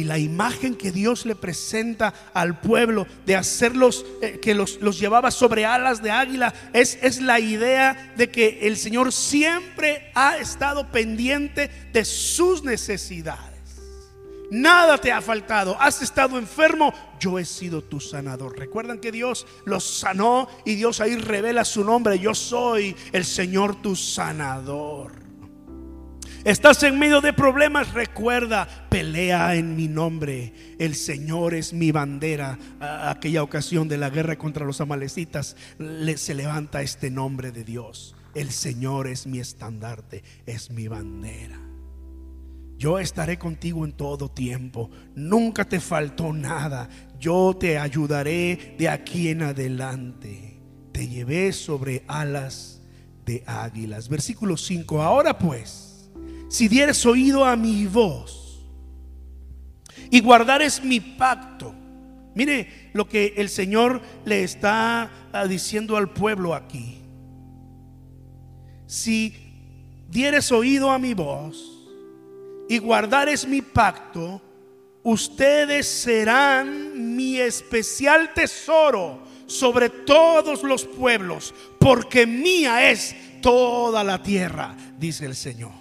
Y 0.01 0.03
la 0.03 0.17
imagen 0.17 0.73
que 0.73 0.91
Dios 0.91 1.27
le 1.27 1.35
presenta 1.35 2.11
al 2.33 2.59
pueblo 2.59 3.05
de 3.27 3.35
hacerlos, 3.35 4.03
eh, 4.23 4.39
que 4.41 4.55
los, 4.55 4.81
los, 4.81 4.99
llevaba 4.99 5.29
sobre 5.29 5.63
alas 5.63 6.01
de 6.01 6.09
águila, 6.09 6.55
es, 6.73 6.97
es 7.03 7.21
la 7.21 7.39
idea 7.39 8.11
de 8.17 8.31
que 8.31 8.61
el 8.63 8.77
Señor 8.77 9.13
siempre 9.13 10.11
ha 10.15 10.39
estado 10.39 10.91
pendiente 10.91 11.69
de 11.93 12.03
sus 12.03 12.63
necesidades. 12.63 13.51
Nada 14.49 14.97
te 14.97 15.11
ha 15.11 15.21
faltado. 15.21 15.79
Has 15.79 16.01
estado 16.01 16.39
enfermo. 16.39 16.91
Yo 17.19 17.37
he 17.37 17.45
sido 17.45 17.83
tu 17.83 17.99
sanador. 17.99 18.57
Recuerdan 18.57 18.97
que 18.97 19.11
Dios 19.11 19.45
los 19.65 19.83
sanó 19.83 20.47
y 20.65 20.73
Dios 20.73 20.99
ahí 20.99 21.15
revela 21.15 21.63
su 21.63 21.83
nombre. 21.83 22.17
Yo 22.17 22.33
soy 22.33 22.95
el 23.11 23.23
Señor 23.23 23.83
tu 23.83 23.95
sanador. 23.95 25.20
Estás 26.43 26.81
en 26.81 26.97
medio 26.97 27.21
de 27.21 27.33
problemas, 27.33 27.93
recuerda, 27.93 28.67
pelea 28.89 29.53
en 29.53 29.75
mi 29.75 29.87
nombre. 29.87 30.75
El 30.79 30.95
Señor 30.95 31.53
es 31.53 31.71
mi 31.71 31.91
bandera. 31.91 32.57
aquella 32.79 33.43
ocasión 33.43 33.87
de 33.87 33.99
la 33.99 34.09
guerra 34.09 34.39
contra 34.39 34.65
los 34.65 34.81
amalecitas, 34.81 35.55
se 36.15 36.33
levanta 36.33 36.81
este 36.81 37.11
nombre 37.11 37.51
de 37.51 37.63
Dios. 37.63 38.15
El 38.33 38.49
Señor 38.49 39.07
es 39.07 39.27
mi 39.27 39.37
estandarte, 39.37 40.23
es 40.47 40.71
mi 40.71 40.87
bandera. 40.87 41.59
Yo 42.75 42.97
estaré 42.97 43.37
contigo 43.37 43.85
en 43.85 43.91
todo 43.91 44.31
tiempo. 44.31 44.89
Nunca 45.13 45.65
te 45.65 45.79
faltó 45.79 46.33
nada. 46.33 46.89
Yo 47.19 47.55
te 47.59 47.77
ayudaré 47.77 48.75
de 48.79 48.89
aquí 48.89 49.27
en 49.27 49.43
adelante. 49.43 50.59
Te 50.91 51.07
llevé 51.07 51.53
sobre 51.53 52.03
alas 52.07 52.81
de 53.27 53.43
águilas. 53.45 54.09
Versículo 54.09 54.57
5. 54.57 55.03
Ahora 55.03 55.37
pues, 55.37 55.90
si 56.51 56.67
dieres 56.67 57.05
oído 57.05 57.45
a 57.45 57.55
mi 57.55 57.85
voz 57.85 58.59
y 60.09 60.19
guardares 60.19 60.83
mi 60.83 60.99
pacto, 60.99 61.73
mire 62.35 62.91
lo 62.91 63.07
que 63.07 63.35
el 63.37 63.47
Señor 63.47 64.01
le 64.25 64.43
está 64.43 65.29
ah, 65.31 65.47
diciendo 65.47 65.95
al 65.95 66.09
pueblo 66.09 66.53
aquí. 66.53 66.97
Si 68.85 69.33
dieres 70.09 70.51
oído 70.51 70.91
a 70.91 70.99
mi 70.99 71.13
voz 71.13 71.87
y 72.67 72.79
guardares 72.79 73.47
mi 73.47 73.61
pacto, 73.61 74.41
ustedes 75.03 75.87
serán 75.87 77.15
mi 77.15 77.37
especial 77.37 78.33
tesoro 78.33 79.23
sobre 79.45 79.87
todos 79.87 80.63
los 80.63 80.83
pueblos, 80.83 81.53
porque 81.79 82.27
mía 82.27 82.91
es 82.91 83.15
toda 83.41 84.03
la 84.03 84.21
tierra, 84.21 84.75
dice 84.99 85.25
el 85.25 85.35
Señor. 85.35 85.80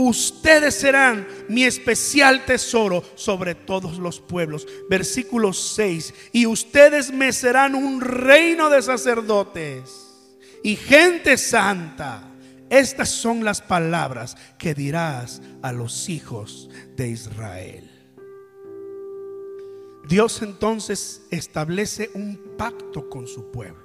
Ustedes 0.00 0.76
serán 0.76 1.26
mi 1.48 1.64
especial 1.64 2.44
tesoro 2.44 3.02
sobre 3.16 3.56
todos 3.56 3.98
los 3.98 4.20
pueblos. 4.20 4.64
Versículo 4.88 5.52
6. 5.52 6.14
Y 6.30 6.46
ustedes 6.46 7.10
me 7.12 7.32
serán 7.32 7.74
un 7.74 8.00
reino 8.00 8.70
de 8.70 8.80
sacerdotes 8.80 9.90
y 10.62 10.76
gente 10.76 11.36
santa. 11.36 12.30
Estas 12.70 13.08
son 13.08 13.42
las 13.42 13.60
palabras 13.60 14.36
que 14.56 14.72
dirás 14.72 15.42
a 15.62 15.72
los 15.72 16.08
hijos 16.08 16.70
de 16.94 17.08
Israel. 17.08 17.90
Dios 20.08 20.42
entonces 20.42 21.22
establece 21.32 22.12
un 22.14 22.54
pacto 22.56 23.10
con 23.10 23.26
su 23.26 23.50
pueblo. 23.50 23.82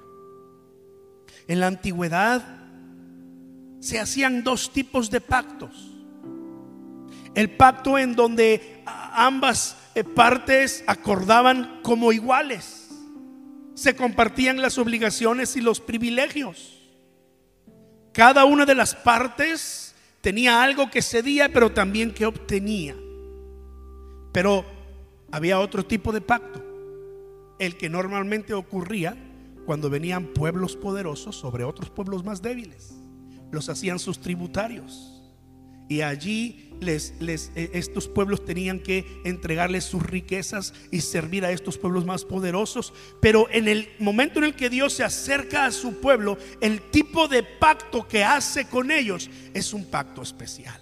En 1.48 1.58
la 1.58 1.66
antigüedad 1.66 2.68
se 3.80 3.98
hacían 3.98 4.44
dos 4.44 4.72
tipos 4.72 5.10
de 5.10 5.20
pactos. 5.20 5.93
El 7.34 7.50
pacto 7.50 7.98
en 7.98 8.14
donde 8.14 8.82
ambas 8.86 9.76
eh, 9.94 10.04
partes 10.04 10.84
acordaban 10.86 11.80
como 11.82 12.12
iguales. 12.12 12.88
Se 13.74 13.96
compartían 13.96 14.60
las 14.62 14.78
obligaciones 14.78 15.56
y 15.56 15.60
los 15.60 15.80
privilegios. 15.80 16.80
Cada 18.12 18.44
una 18.44 18.64
de 18.64 18.74
las 18.76 18.94
partes 18.94 19.94
tenía 20.20 20.62
algo 20.62 20.90
que 20.90 21.02
cedía, 21.02 21.52
pero 21.52 21.72
también 21.72 22.14
que 22.14 22.26
obtenía. 22.26 22.94
Pero 24.32 24.64
había 25.32 25.58
otro 25.58 25.84
tipo 25.84 26.12
de 26.12 26.20
pacto, 26.20 26.62
el 27.58 27.76
que 27.76 27.88
normalmente 27.88 28.54
ocurría 28.54 29.16
cuando 29.66 29.90
venían 29.90 30.26
pueblos 30.26 30.76
poderosos 30.76 31.36
sobre 31.36 31.64
otros 31.64 31.90
pueblos 31.90 32.24
más 32.24 32.40
débiles. 32.40 32.94
Los 33.50 33.68
hacían 33.68 33.98
sus 33.98 34.20
tributarios. 34.20 35.13
Y 35.88 36.00
allí 36.00 36.70
les, 36.80 37.14
eh, 37.20 37.70
estos 37.74 38.08
pueblos 38.08 38.44
tenían 38.44 38.80
que 38.80 39.20
entregarles 39.24 39.84
sus 39.84 40.02
riquezas 40.02 40.74
y 40.90 41.00
servir 41.00 41.44
a 41.44 41.50
estos 41.50 41.78
pueblos 41.78 42.04
más 42.04 42.24
poderosos. 42.24 42.92
Pero 43.20 43.48
en 43.50 43.68
el 43.68 43.88
momento 43.98 44.38
en 44.38 44.46
el 44.46 44.54
que 44.54 44.70
Dios 44.70 44.94
se 44.94 45.04
acerca 45.04 45.66
a 45.66 45.72
su 45.72 46.00
pueblo, 46.00 46.38
el 46.60 46.80
tipo 46.90 47.28
de 47.28 47.42
pacto 47.42 48.06
que 48.06 48.24
hace 48.24 48.66
con 48.66 48.90
ellos 48.90 49.30
es 49.52 49.72
un 49.72 49.84
pacto 49.84 50.22
especial. 50.22 50.80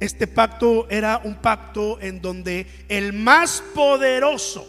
Este 0.00 0.28
pacto 0.28 0.88
era 0.88 1.20
un 1.24 1.36
pacto 1.36 2.00
en 2.00 2.20
donde 2.22 2.66
el 2.88 3.12
más 3.12 3.62
poderoso 3.74 4.66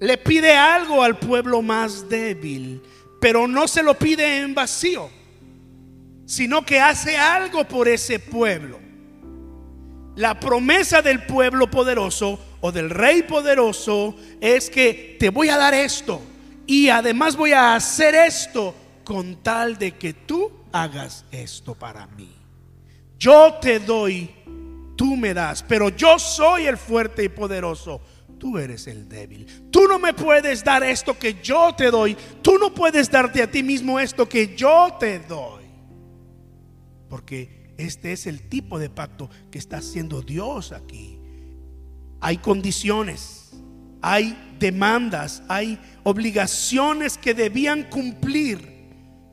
le 0.00 0.18
pide 0.18 0.52
algo 0.52 1.02
al 1.02 1.18
pueblo 1.18 1.62
más 1.62 2.08
débil, 2.08 2.82
pero 3.20 3.48
no 3.48 3.66
se 3.66 3.82
lo 3.82 3.94
pide 3.94 4.40
en 4.40 4.54
vacío, 4.54 5.10
sino 6.28 6.62
que 6.62 6.78
hace 6.78 7.16
algo 7.16 7.66
por 7.66 7.88
ese 7.88 8.18
pueblo. 8.18 8.78
La 10.14 10.38
promesa 10.38 11.00
del 11.00 11.24
pueblo 11.24 11.70
poderoso 11.70 12.38
o 12.60 12.70
del 12.70 12.90
rey 12.90 13.22
poderoso 13.22 14.14
es 14.38 14.68
que 14.68 15.16
te 15.18 15.30
voy 15.30 15.48
a 15.48 15.56
dar 15.56 15.72
esto 15.72 16.20
y 16.66 16.90
además 16.90 17.34
voy 17.34 17.52
a 17.52 17.74
hacer 17.74 18.14
esto 18.14 18.74
con 19.04 19.36
tal 19.36 19.78
de 19.78 19.92
que 19.92 20.12
tú 20.12 20.52
hagas 20.70 21.24
esto 21.30 21.74
para 21.74 22.06
mí. 22.08 22.30
Yo 23.18 23.54
te 23.54 23.78
doy, 23.78 24.30
tú 24.96 25.16
me 25.16 25.32
das, 25.32 25.64
pero 25.66 25.88
yo 25.88 26.18
soy 26.18 26.66
el 26.66 26.76
fuerte 26.76 27.24
y 27.24 27.30
poderoso. 27.30 28.02
Tú 28.38 28.58
eres 28.58 28.86
el 28.86 29.08
débil. 29.08 29.70
Tú 29.70 29.88
no 29.88 29.98
me 29.98 30.12
puedes 30.12 30.62
dar 30.62 30.82
esto 30.82 31.18
que 31.18 31.40
yo 31.42 31.74
te 31.74 31.90
doy. 31.90 32.14
Tú 32.42 32.58
no 32.58 32.72
puedes 32.74 33.10
darte 33.10 33.42
a 33.42 33.50
ti 33.50 33.62
mismo 33.62 33.98
esto 33.98 34.28
que 34.28 34.54
yo 34.54 34.94
te 35.00 35.20
doy. 35.20 35.57
Porque 37.08 37.74
este 37.78 38.12
es 38.12 38.26
el 38.26 38.48
tipo 38.48 38.78
de 38.78 38.90
pacto 38.90 39.30
que 39.50 39.58
está 39.58 39.78
haciendo 39.78 40.22
Dios 40.22 40.72
aquí. 40.72 41.20
Hay 42.20 42.38
condiciones, 42.38 43.52
hay 44.02 44.56
demandas, 44.58 45.42
hay 45.48 45.78
obligaciones 46.04 47.16
que 47.16 47.34
debían 47.34 47.84
cumplir, 47.84 48.88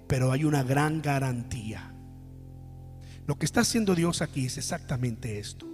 pero 0.08 0.32
hay 0.32 0.44
una 0.44 0.64
gran 0.64 1.02
garantía. 1.02 1.92
Lo 3.26 3.38
que 3.38 3.46
está 3.46 3.62
haciendo 3.62 3.96
Dios 3.96 4.22
aquí 4.22 4.46
es 4.46 4.58
exactamente 4.58 5.40
esto. 5.40 5.66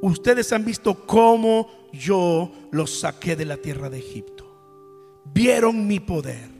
Ustedes 0.00 0.52
han 0.52 0.64
visto 0.64 1.06
cómo 1.06 1.68
yo 1.92 2.52
los 2.70 3.00
saqué 3.00 3.36
de 3.36 3.44
la 3.44 3.58
tierra 3.58 3.90
de 3.90 3.98
Egipto. 3.98 5.22
Vieron 5.32 5.86
mi 5.86 6.00
poder. 6.00 6.55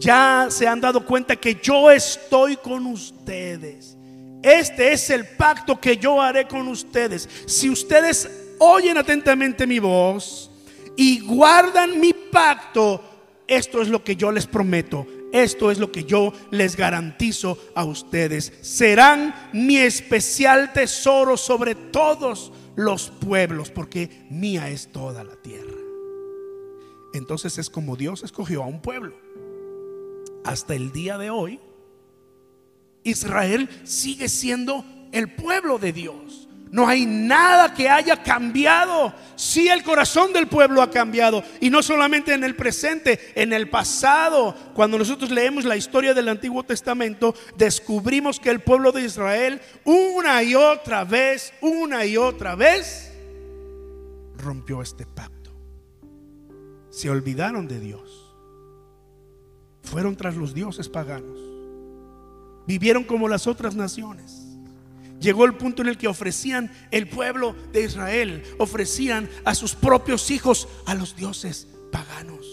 Ya 0.00 0.48
se 0.50 0.66
han 0.66 0.80
dado 0.80 1.04
cuenta 1.04 1.36
que 1.36 1.54
yo 1.62 1.90
estoy 1.90 2.56
con 2.56 2.86
ustedes. 2.86 3.96
Este 4.42 4.92
es 4.92 5.10
el 5.10 5.26
pacto 5.26 5.78
que 5.78 5.96
yo 5.96 6.20
haré 6.20 6.48
con 6.48 6.66
ustedes. 6.66 7.28
Si 7.46 7.70
ustedes 7.70 8.28
oyen 8.58 8.96
atentamente 8.96 9.66
mi 9.66 9.78
voz 9.78 10.50
y 10.96 11.20
guardan 11.20 12.00
mi 12.00 12.12
pacto, 12.12 13.04
esto 13.46 13.80
es 13.80 13.88
lo 13.88 14.02
que 14.02 14.16
yo 14.16 14.32
les 14.32 14.46
prometo 14.46 15.06
esto 15.32 15.70
es 15.70 15.78
lo 15.78 15.92
que 15.92 16.04
yo 16.04 16.32
les 16.50 16.76
garantizo 16.76 17.58
a 17.74 17.84
ustedes. 17.84 18.52
Serán 18.62 19.34
mi 19.52 19.78
especial 19.78 20.72
tesoro 20.72 21.36
sobre 21.36 21.74
todos 21.74 22.52
los 22.76 23.10
pueblos, 23.10 23.70
porque 23.70 24.26
mía 24.30 24.68
es 24.70 24.90
toda 24.90 25.24
la 25.24 25.36
tierra. 25.36 25.76
Entonces 27.12 27.58
es 27.58 27.70
como 27.70 27.96
Dios 27.96 28.22
escogió 28.22 28.62
a 28.62 28.66
un 28.66 28.80
pueblo. 28.80 29.16
Hasta 30.44 30.74
el 30.74 30.92
día 30.92 31.18
de 31.18 31.30
hoy, 31.30 31.60
Israel 33.02 33.68
sigue 33.84 34.28
siendo 34.28 34.84
el 35.12 35.34
pueblo 35.34 35.78
de 35.78 35.92
Dios. 35.92 36.48
No 36.70 36.86
hay 36.86 37.04
nada 37.04 37.74
que 37.74 37.88
haya 37.88 38.22
cambiado. 38.22 39.12
Si 39.34 39.68
el 39.68 39.82
corazón 39.82 40.32
del 40.32 40.46
pueblo 40.46 40.82
ha 40.82 40.90
cambiado. 40.90 41.42
Y 41.60 41.68
no 41.68 41.82
solamente 41.82 42.32
en 42.32 42.44
el 42.44 42.54
presente, 42.54 43.32
en 43.34 43.52
el 43.52 43.68
pasado. 43.68 44.54
Cuando 44.72 44.96
nosotros 44.96 45.30
leemos 45.30 45.64
la 45.64 45.76
historia 45.76 46.14
del 46.14 46.28
Antiguo 46.28 46.62
Testamento, 46.62 47.34
descubrimos 47.56 48.38
que 48.38 48.50
el 48.50 48.60
pueblo 48.60 48.92
de 48.92 49.02
Israel, 49.02 49.60
una 49.84 50.42
y 50.44 50.54
otra 50.54 51.02
vez, 51.04 51.52
una 51.60 52.06
y 52.06 52.16
otra 52.16 52.54
vez, 52.54 53.12
rompió 54.36 54.80
este 54.80 55.06
pacto. 55.06 55.50
Se 56.90 57.10
olvidaron 57.10 57.66
de 57.66 57.80
Dios. 57.80 58.19
Fueron 59.82 60.16
tras 60.16 60.36
los 60.36 60.54
dioses 60.54 60.88
paganos. 60.88 61.38
Vivieron 62.66 63.04
como 63.04 63.28
las 63.28 63.46
otras 63.46 63.74
naciones 63.74 64.50
Llegó 65.20 65.44
el 65.44 65.54
punto 65.54 65.82
en 65.82 65.88
el 65.88 65.98
que 65.98 66.08
ofrecían 66.08 66.72
el 66.90 67.06
pueblo 67.06 67.54
de 67.72 67.84
Israel, 67.84 68.42
ofrecían 68.58 69.28
a 69.44 69.54
sus 69.54 69.74
propios 69.74 70.30
hijos 70.30 70.66
a 70.86 70.94
los 70.94 71.14
dioses 71.14 71.68
paganos. 71.92 72.46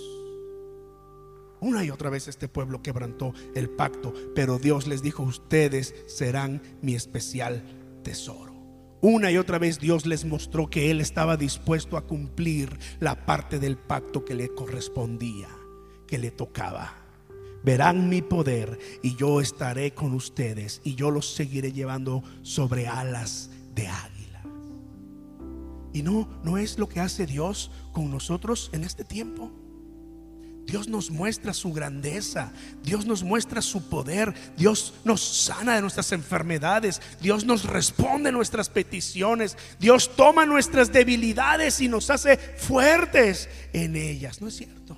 Una 1.62 1.84
y 1.86 1.90
otra 1.90 2.10
vez 2.10 2.28
este 2.28 2.50
pueblo 2.50 2.84
quebrantó 2.84 3.34
el 3.56 3.70
pacto, 3.70 4.14
pero 4.36 4.60
Dios 4.60 4.86
les 4.86 5.02
dijo, 5.02 5.24
ustedes 5.24 5.96
serán 6.08 6.62
mi 6.82 6.94
especial 6.94 7.64
tesoro. 8.04 8.54
Una 9.00 9.32
y 9.32 9.38
otra 9.38 9.60
vez 9.60 9.80
Dios 9.80 10.06
les 10.06 10.26
mostró 10.26 10.70
que 10.70 10.92
Él 10.92 11.00
estaba 11.00 11.38
dispuesto 11.38 11.96
a 11.96 12.06
cumplir 12.06 12.78
la 13.00 13.26
parte 13.26 13.60
del 13.60 13.78
pacto 13.78 14.26
que 14.26 14.36
le 14.36 14.50
correspondía, 14.50 15.48
que 16.06 16.18
le 16.18 16.32
tocaba 16.32 17.07
verán 17.64 18.10
mi 18.10 18.22
poder 18.22 18.80
y 19.04 19.16
yo 19.16 19.42
estaré 19.42 19.94
con 19.94 20.14
ustedes 20.14 20.82
y 20.84 20.96
yo 20.96 21.12
los 21.12 21.34
seguiré 21.34 21.72
llevando 21.72 22.24
sobre 22.42 22.88
alas 22.88 23.50
de 23.76 23.88
águila. 23.88 24.44
Y 25.94 26.04
no, 26.04 26.28
no 26.44 26.58
es 26.58 26.78
lo 26.78 26.88
que 26.88 27.00
hace 27.00 27.26
Dios 27.26 27.72
con 27.92 28.12
nosotros 28.12 28.70
en 28.74 28.84
este 28.84 29.04
tiempo. 29.04 29.52
Dios 30.66 30.90
nos 30.90 31.10
muestra 31.10 31.54
su 31.54 31.72
grandeza, 31.72 32.52
Dios 32.84 33.06
nos 33.06 33.24
muestra 33.24 33.62
su 33.62 33.88
poder, 33.88 34.34
Dios 34.58 34.94
nos 35.06 35.22
sana 35.22 35.76
de 35.76 35.82
nuestras 35.82 36.12
enfermedades, 36.12 37.02
Dios 37.22 37.46
nos 37.46 37.64
responde 37.64 38.34
nuestras 38.34 38.68
peticiones, 38.68 39.56
Dios 39.80 40.14
toma 40.18 40.46
nuestras 40.46 40.92
debilidades 40.92 41.80
y 41.80 41.88
nos 41.88 42.10
hace 42.10 42.36
fuertes 42.36 43.48
en 43.72 43.96
ellas. 43.96 44.42
¿No 44.42 44.50
es 44.50 44.58
cierto? 44.58 44.98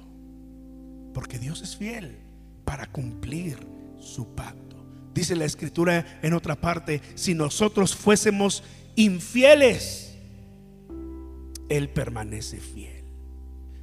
Porque 1.14 1.38
Dios 1.38 1.62
es 1.62 1.78
fiel 1.78 2.29
para 2.70 2.86
cumplir 2.86 3.58
su 4.00 4.36
pacto. 4.36 4.86
Dice 5.12 5.36
la 5.36 5.46
escritura 5.46 6.20
en 6.22 6.36
otra 6.36 6.56
parte, 6.56 7.02
si 7.16 7.34
nosotros 7.34 7.96
fuésemos 7.96 8.64
infieles, 8.96 10.16
Él 11.68 11.90
permanece 11.90 12.60
fiel, 12.60 13.06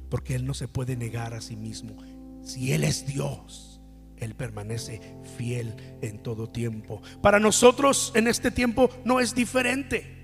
porque 0.09 0.35
Él 0.35 0.45
no 0.45 0.53
se 0.53 0.69
puede 0.69 0.95
negar 0.95 1.33
a 1.33 1.41
sí 1.41 1.57
mismo. 1.57 1.97
Si 2.45 2.71
Él 2.71 2.85
es 2.85 3.05
Dios, 3.05 3.81
Él 4.15 4.35
permanece 4.35 5.01
fiel 5.35 5.75
en 6.01 6.23
todo 6.23 6.49
tiempo. 6.49 7.01
Para 7.21 7.41
nosotros 7.41 8.13
en 8.15 8.29
este 8.29 8.51
tiempo 8.51 8.89
no 9.03 9.19
es 9.19 9.35
diferente. 9.35 10.16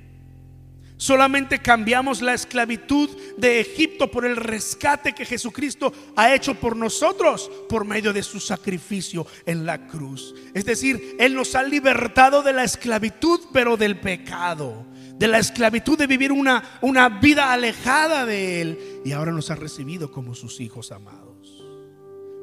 Solamente 1.03 1.59
cambiamos 1.59 2.21
la 2.21 2.33
esclavitud 2.33 3.09
de 3.35 3.59
Egipto 3.59 4.09
por 4.09 4.23
el 4.25 4.37
rescate 4.37 5.11
que 5.11 5.25
Jesucristo 5.25 5.91
ha 6.15 6.33
hecho 6.33 6.55
por 6.55 6.77
nosotros 6.77 7.51
por 7.67 7.83
medio 7.83 8.13
de 8.13 8.23
su 8.23 8.39
sacrificio 8.39 9.27
en 9.45 9.65
la 9.65 9.85
cruz. 9.85 10.33
Es 10.53 10.63
decir, 10.63 11.17
Él 11.19 11.35
nos 11.35 11.55
ha 11.55 11.63
libertado 11.63 12.41
de 12.41 12.53
la 12.53 12.63
esclavitud, 12.63 13.41
pero 13.51 13.75
del 13.75 13.99
pecado. 13.99 14.85
De 15.15 15.27
la 15.27 15.39
esclavitud 15.39 15.97
de 15.97 16.07
vivir 16.07 16.31
una, 16.31 16.79
una 16.79 17.09
vida 17.09 17.51
alejada 17.51 18.25
de 18.25 18.61
Él. 18.61 19.01
Y 19.03 19.11
ahora 19.11 19.33
nos 19.33 19.51
ha 19.51 19.55
recibido 19.55 20.09
como 20.09 20.33
sus 20.33 20.61
hijos 20.61 20.93
amados. 20.93 21.65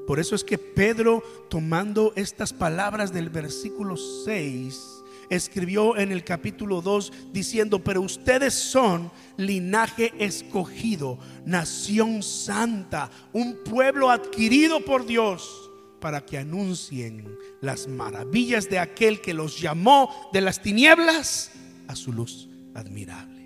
Por 0.07 0.21
eso 0.21 0.35
es 0.35 0.45
que 0.45 0.59
Pedro, 0.59 1.23
tomando 1.49 2.13
estas 2.15 2.53
palabras 2.53 3.11
del 3.11 3.31
versículo 3.31 3.97
6, 3.97 5.00
escribió 5.31 5.97
en 5.97 6.13
el 6.13 6.25
capítulo 6.25 6.83
2 6.83 7.13
diciendo, 7.33 7.83
pero 7.83 8.03
ustedes 8.03 8.53
son 8.53 9.11
linaje 9.37 10.13
escogido, 10.19 11.19
nación 11.47 12.23
santa, 12.23 13.11
un 13.33 13.63
pueblo 13.65 14.11
adquirido 14.11 14.85
por 14.85 15.07
Dios 15.07 15.71
para 16.01 16.25
que 16.25 16.39
anuncien 16.39 17.37
las 17.61 17.87
maravillas 17.87 18.69
de 18.69 18.79
aquel 18.79 19.21
que 19.21 19.35
los 19.35 19.61
llamó 19.61 20.31
de 20.33 20.41
las 20.41 20.61
tinieblas 20.61 21.53
a 21.87 21.95
su 21.95 22.13
luz 22.13 22.49
admirable. 22.75 23.40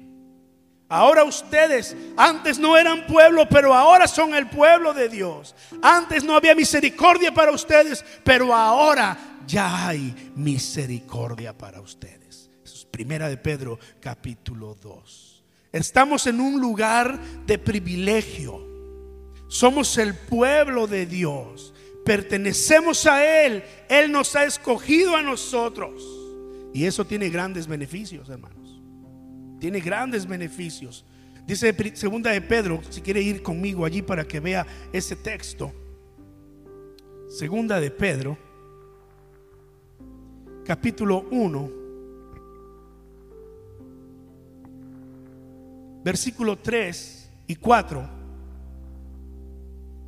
Ahora 0.89 1.25
ustedes, 1.25 1.97
antes 2.17 2.59
no 2.59 2.77
eran 2.77 3.07
pueblo, 3.07 3.49
pero 3.49 3.75
ahora 3.75 4.07
son 4.07 4.35
el 4.35 4.49
pueblo 4.49 4.93
de 4.93 5.09
Dios. 5.09 5.55
Antes 5.83 6.23
no 6.23 6.37
había 6.37 6.55
misericordia 6.55 7.33
para 7.33 7.53
ustedes, 7.53 8.05
pero 8.23 8.55
ahora 8.55 9.17
ya 9.47 9.89
hay 9.89 10.33
misericordia 10.37 11.57
para 11.57 11.81
ustedes. 11.81 12.51
Primera 12.91 13.29
de 13.29 13.37
Pedro 13.37 13.81
capítulo 13.99 14.77
2. 14.81 15.43
Estamos 15.73 16.29
en 16.29 16.41
un 16.41 16.61
lugar 16.61 17.19
de 17.45 17.59
privilegio. 17.59 18.65
Somos 19.49 19.99
el 19.99 20.15
pueblo 20.15 20.87
de 20.87 21.05
Dios. 21.05 21.75
Pertenecemos 22.05 23.05
a 23.07 23.45
Él. 23.45 23.65
Él 23.89 24.13
nos 24.13 24.37
ha 24.37 24.45
escogido 24.45 25.17
a 25.17 25.23
nosotros. 25.23 26.05
Y 26.73 26.85
eso 26.85 27.05
tiene 27.05 27.29
grandes 27.31 27.67
beneficios, 27.67 28.29
hermanos. 28.29 28.64
Tiene 29.65 29.81
grandes 29.81 30.27
beneficios. 30.27 31.07
Dice 31.47 31.75
segunda 31.97 32.31
de 32.33 32.43
Pedro, 32.43 32.83
si 32.91 33.01
quiere 33.01 33.23
ir 33.23 33.43
conmigo 33.43 33.87
allí 33.87 34.03
para 34.03 34.29
que 34.29 34.39
vea 34.39 34.67
ese 34.93 35.17
texto. 35.17 35.73
Segunda 37.31 37.81
de 37.81 37.91
Pedro 37.91 38.37
capítulo 40.67 41.27
1, 41.31 41.71
versículo 46.05 46.59
3 46.59 47.31
y 47.47 47.57
4. 47.57 48.11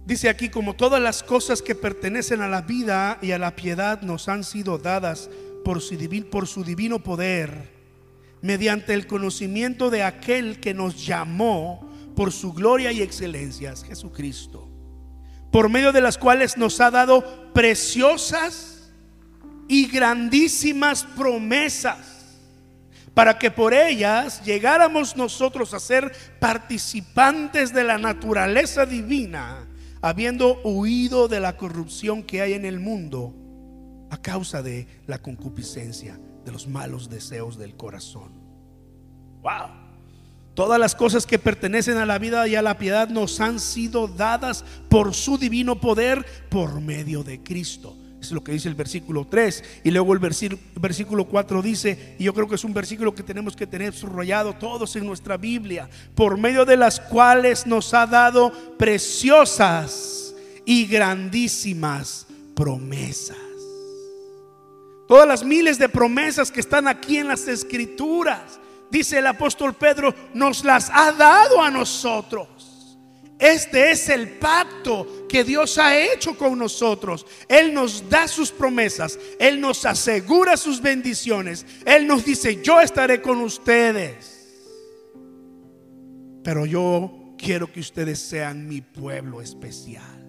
Dice 0.04 0.28
aquí, 0.28 0.50
como 0.50 0.76
todas 0.76 1.00
las 1.00 1.22
cosas 1.22 1.62
que 1.62 1.74
pertenecen 1.74 2.42
a 2.42 2.48
la 2.48 2.60
vida 2.60 3.18
y 3.22 3.30
a 3.30 3.38
la 3.38 3.56
piedad 3.56 4.02
nos 4.02 4.28
han 4.28 4.44
sido 4.44 4.76
dadas 4.76 5.30
por 5.64 5.80
su, 5.80 5.96
por 6.30 6.46
su 6.46 6.62
divino 6.62 7.02
poder, 7.02 7.75
mediante 8.42 8.94
el 8.94 9.06
conocimiento 9.06 9.90
de 9.90 10.02
aquel 10.02 10.60
que 10.60 10.74
nos 10.74 11.04
llamó 11.04 11.90
por 12.14 12.32
su 12.32 12.52
gloria 12.52 12.92
y 12.92 13.02
excelencias, 13.02 13.84
Jesucristo, 13.84 14.68
por 15.52 15.68
medio 15.68 15.92
de 15.92 16.00
las 16.00 16.18
cuales 16.18 16.56
nos 16.56 16.80
ha 16.80 16.90
dado 16.90 17.52
preciosas 17.52 18.90
y 19.68 19.86
grandísimas 19.88 21.04
promesas 21.04 22.16
para 23.16 23.38
que 23.38 23.50
por 23.50 23.72
ellas 23.72 24.44
llegáramos 24.44 25.16
nosotros 25.16 25.72
a 25.72 25.80
ser 25.80 26.12
participantes 26.38 27.72
de 27.72 27.82
la 27.82 27.96
naturaleza 27.96 28.84
divina, 28.84 29.66
habiendo 30.02 30.60
huido 30.62 31.26
de 31.26 31.40
la 31.40 31.56
corrupción 31.56 32.22
que 32.22 32.42
hay 32.42 32.52
en 32.52 32.66
el 32.66 32.78
mundo 32.78 33.34
a 34.10 34.18
causa 34.18 34.62
de 34.62 34.86
la 35.06 35.18
concupiscencia, 35.22 36.20
de 36.46 36.52
los 36.52 36.66
malos 36.66 37.10
deseos 37.10 37.58
del 37.58 37.76
corazón. 37.76 38.32
Wow. 39.42 39.68
Todas 40.54 40.80
las 40.80 40.94
cosas 40.94 41.26
que 41.26 41.38
pertenecen 41.38 41.98
a 41.98 42.06
la 42.06 42.18
vida 42.18 42.48
y 42.48 42.54
a 42.54 42.62
la 42.62 42.78
piedad 42.78 43.10
nos 43.10 43.40
han 43.42 43.60
sido 43.60 44.08
dadas 44.08 44.64
por 44.88 45.12
su 45.12 45.36
divino 45.36 45.78
poder 45.78 46.24
por 46.48 46.80
medio 46.80 47.22
de 47.22 47.42
Cristo 47.42 47.94
es 48.26 48.32
lo 48.32 48.42
que 48.42 48.52
dice 48.52 48.68
el 48.68 48.74
versículo 48.74 49.26
3. 49.26 49.64
Y 49.84 49.90
luego 49.90 50.12
el 50.12 50.18
versículo 50.18 51.26
4 51.26 51.62
dice, 51.62 52.16
y 52.18 52.24
yo 52.24 52.34
creo 52.34 52.48
que 52.48 52.56
es 52.56 52.64
un 52.64 52.74
versículo 52.74 53.14
que 53.14 53.22
tenemos 53.22 53.56
que 53.56 53.66
tener 53.66 53.94
subrayado 53.94 54.54
todos 54.54 54.96
en 54.96 55.06
nuestra 55.06 55.36
Biblia, 55.36 55.88
por 56.14 56.38
medio 56.38 56.64
de 56.64 56.76
las 56.76 57.00
cuales 57.00 57.66
nos 57.66 57.94
ha 57.94 58.06
dado 58.06 58.52
preciosas 58.76 60.34
y 60.64 60.86
grandísimas 60.86 62.26
promesas. 62.54 63.45
Todas 65.06 65.26
las 65.26 65.44
miles 65.44 65.78
de 65.78 65.88
promesas 65.88 66.50
que 66.50 66.60
están 66.60 66.88
aquí 66.88 67.18
en 67.18 67.28
las 67.28 67.46
escrituras, 67.46 68.58
dice 68.90 69.18
el 69.18 69.26
apóstol 69.26 69.74
Pedro, 69.74 70.14
nos 70.34 70.64
las 70.64 70.90
ha 70.92 71.12
dado 71.12 71.62
a 71.62 71.70
nosotros. 71.70 72.98
Este 73.38 73.90
es 73.90 74.08
el 74.08 74.30
pacto 74.38 75.26
que 75.28 75.44
Dios 75.44 75.76
ha 75.78 75.98
hecho 75.98 76.36
con 76.36 76.58
nosotros. 76.58 77.26
Él 77.48 77.74
nos 77.74 78.08
da 78.08 78.26
sus 78.26 78.50
promesas, 78.50 79.18
Él 79.38 79.60
nos 79.60 79.84
asegura 79.84 80.56
sus 80.56 80.80
bendiciones, 80.80 81.66
Él 81.84 82.06
nos 82.06 82.24
dice, 82.24 82.62
yo 82.62 82.80
estaré 82.80 83.20
con 83.20 83.38
ustedes. 83.42 84.36
Pero 86.42 86.64
yo 86.64 87.34
quiero 87.36 87.70
que 87.70 87.80
ustedes 87.80 88.18
sean 88.20 88.68
mi 88.68 88.80
pueblo 88.80 89.42
especial. 89.42 90.26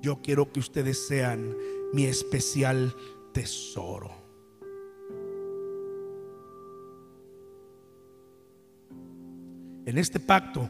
Yo 0.00 0.20
quiero 0.22 0.52
que 0.52 0.60
ustedes 0.60 1.06
sean 1.08 1.56
mi 1.92 2.04
especial 2.04 2.94
tesoro. 3.32 4.10
En 9.86 9.96
este 9.96 10.20
pacto 10.20 10.68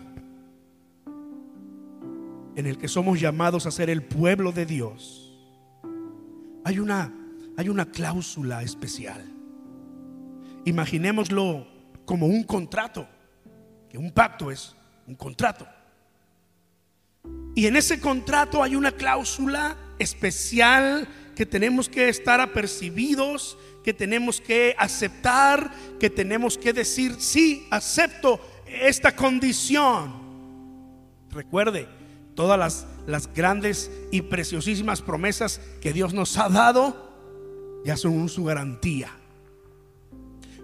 en 2.55 2.67
el 2.67 2.79
que 2.79 2.89
somos 2.89 3.21
llamados 3.21 3.67
a 3.67 3.71
ser 3.71 3.91
el 3.91 4.03
pueblo 4.03 4.53
de 4.53 4.67
Dios, 4.67 5.29
hay 6.65 6.79
una, 6.79 7.13
hay 7.57 7.69
una 7.69 7.87
cláusula 7.87 8.63
especial. 8.63 9.25
Imaginémoslo 10.65 11.67
como 12.05 12.27
un 12.27 12.43
contrato, 12.45 13.09
que 13.89 13.99
un 13.99 14.13
pacto 14.13 14.51
es 14.51 14.75
un 15.07 15.15
contrato. 15.15 15.67
Y 17.55 17.67
en 17.67 17.77
ese 17.77 18.01
contrato 18.01 18.63
hay 18.63 18.77
una 18.77 18.93
cláusula 18.93 19.77
especial 19.99 21.09
que 21.39 21.47
tenemos 21.47 21.89
que 21.89 22.09
estar 22.09 22.41
apercibidos, 22.41 23.57
que 23.85 23.95
tenemos 23.95 24.41
que 24.41 24.75
aceptar, 24.77 25.71
que 26.01 26.11
tenemos 26.11 26.59
que 26.59 26.73
decir, 26.73 27.15
sí, 27.21 27.65
acepto 27.71 28.41
esta 28.67 29.15
condición. 29.15 30.13
Recuerde, 31.31 31.87
todas 32.35 32.59
las, 32.59 32.89
las 33.07 33.33
grandes 33.33 33.89
y 34.11 34.23
preciosísimas 34.23 35.01
promesas 35.01 35.61
que 35.81 35.93
Dios 35.93 36.13
nos 36.13 36.37
ha 36.39 36.49
dado, 36.49 37.83
ya 37.85 37.97
son 37.97 38.29
su 38.29 38.43
garantía. 38.43 39.13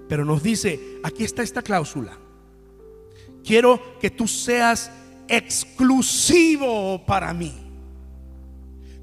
Pero 0.09 0.25
nos 0.25 0.43
dice, 0.43 0.99
aquí 1.05 1.23
está 1.23 1.45
esta 1.45 1.63
cláusula. 1.63 2.19
Quiero 3.45 3.97
que 4.01 4.11
tú 4.11 4.27
seas 4.27 4.91
exclusivo 5.29 7.07
para 7.07 7.33
mí. 7.33 7.64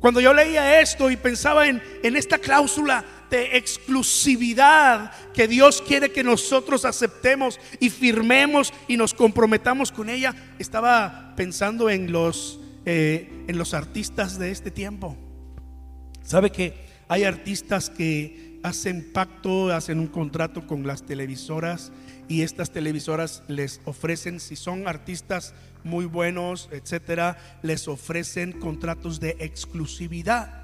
Cuando 0.01 0.19
yo 0.19 0.33
leía 0.33 0.81
esto 0.81 1.09
y 1.09 1.15
pensaba 1.15 1.67
en, 1.67 1.81
en, 2.03 2.17
esta 2.17 2.39
cláusula 2.39 3.05
de 3.29 3.55
exclusividad 3.55 5.13
que 5.33 5.47
Dios 5.47 5.81
quiere 5.81 6.11
que 6.11 6.23
nosotros 6.23 6.83
aceptemos 6.83 7.57
y 7.79 7.89
firmemos 7.89 8.73
y 8.89 8.97
nos 8.97 9.13
comprometamos 9.13 9.93
con 9.93 10.09
ella, 10.09 10.35
estaba 10.59 11.33
pensando 11.37 11.89
en 11.89 12.11
los 12.11 12.59
eh, 12.83 13.45
en 13.47 13.59
los 13.59 13.75
artistas 13.75 14.39
de 14.39 14.49
este 14.49 14.71
tiempo. 14.71 15.15
¿Sabe 16.23 16.49
que 16.51 16.73
hay 17.07 17.25
artistas 17.25 17.91
que 17.91 18.59
hacen 18.63 19.13
pacto, 19.13 19.71
hacen 19.71 19.99
un 19.99 20.07
contrato 20.07 20.65
con 20.65 20.87
las 20.87 21.03
televisoras 21.03 21.91
y 22.27 22.41
estas 22.41 22.71
televisoras 22.71 23.43
les 23.47 23.81
ofrecen, 23.85 24.39
si 24.39 24.55
son 24.55 24.87
artistas 24.87 25.53
muy 25.83 26.05
buenos, 26.05 26.69
etcétera, 26.71 27.37
les 27.61 27.87
ofrecen 27.87 28.53
contratos 28.53 29.19
de 29.19 29.37
exclusividad. 29.39 30.61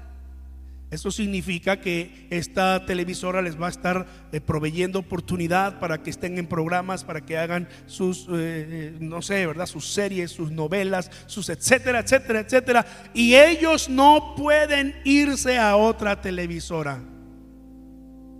Eso 0.90 1.10
significa 1.10 1.82
que 1.82 2.26
esta 2.30 2.86
televisora 2.86 3.42
les 3.42 3.60
va 3.60 3.66
a 3.66 3.70
estar 3.70 4.06
eh, 4.32 4.40
proveyendo 4.40 5.00
oportunidad 5.00 5.78
para 5.80 6.02
que 6.02 6.08
estén 6.08 6.38
en 6.38 6.46
programas, 6.46 7.04
para 7.04 7.20
que 7.20 7.36
hagan 7.36 7.68
sus, 7.86 8.22
eh, 8.22 8.30
eh, 8.32 8.96
no 8.98 9.20
sé, 9.20 9.46
¿verdad? 9.46 9.66
Sus 9.66 9.92
series, 9.92 10.30
sus 10.30 10.50
novelas, 10.50 11.10
sus 11.26 11.50
etcétera, 11.50 12.00
etcétera, 12.00 12.40
etcétera. 12.40 12.86
Y 13.12 13.34
ellos 13.34 13.90
no 13.90 14.34
pueden 14.34 14.94
irse 15.04 15.58
a 15.58 15.76
otra 15.76 16.22
televisora 16.22 17.02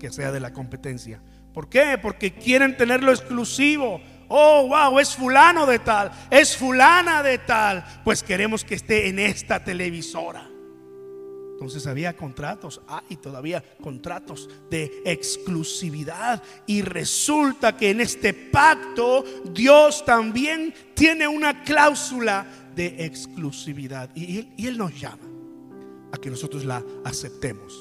que 0.00 0.10
sea 0.10 0.32
de 0.32 0.40
la 0.40 0.54
competencia. 0.54 1.20
¿Por 1.52 1.68
qué? 1.68 1.98
Porque 2.00 2.32
quieren 2.32 2.78
tenerlo 2.78 3.10
exclusivo. 3.12 4.00
Oh, 4.28 4.68
wow, 4.68 4.98
es 4.98 5.16
fulano 5.16 5.64
de 5.64 5.78
tal, 5.78 6.10
es 6.30 6.56
fulana 6.56 7.22
de 7.22 7.38
tal. 7.38 7.84
Pues 8.04 8.22
queremos 8.22 8.64
que 8.64 8.74
esté 8.74 9.08
en 9.08 9.18
esta 9.18 9.64
televisora. 9.64 10.48
Entonces 11.58 11.88
había 11.88 12.16
contratos, 12.16 12.80
hay 12.86 13.16
todavía 13.16 13.64
contratos 13.80 14.48
de 14.70 15.02
exclusividad. 15.04 16.40
Y 16.66 16.82
resulta 16.82 17.76
que 17.76 17.90
en 17.90 18.00
este 18.00 18.32
pacto 18.32 19.24
Dios 19.52 20.04
también 20.04 20.72
tiene 20.94 21.26
una 21.26 21.64
cláusula 21.64 22.46
de 22.76 23.04
exclusividad. 23.04 24.14
Y 24.14 24.46
Él 24.68 24.78
nos 24.78 25.00
llama 25.00 25.24
a 26.12 26.18
que 26.18 26.30
nosotros 26.30 26.64
la 26.64 26.84
aceptemos, 27.04 27.76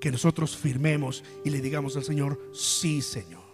que 0.00 0.10
nosotros 0.10 0.56
firmemos 0.56 1.22
y 1.44 1.50
le 1.50 1.60
digamos 1.60 1.96
al 1.96 2.04
Señor, 2.04 2.40
sí 2.54 3.02
Señor. 3.02 3.45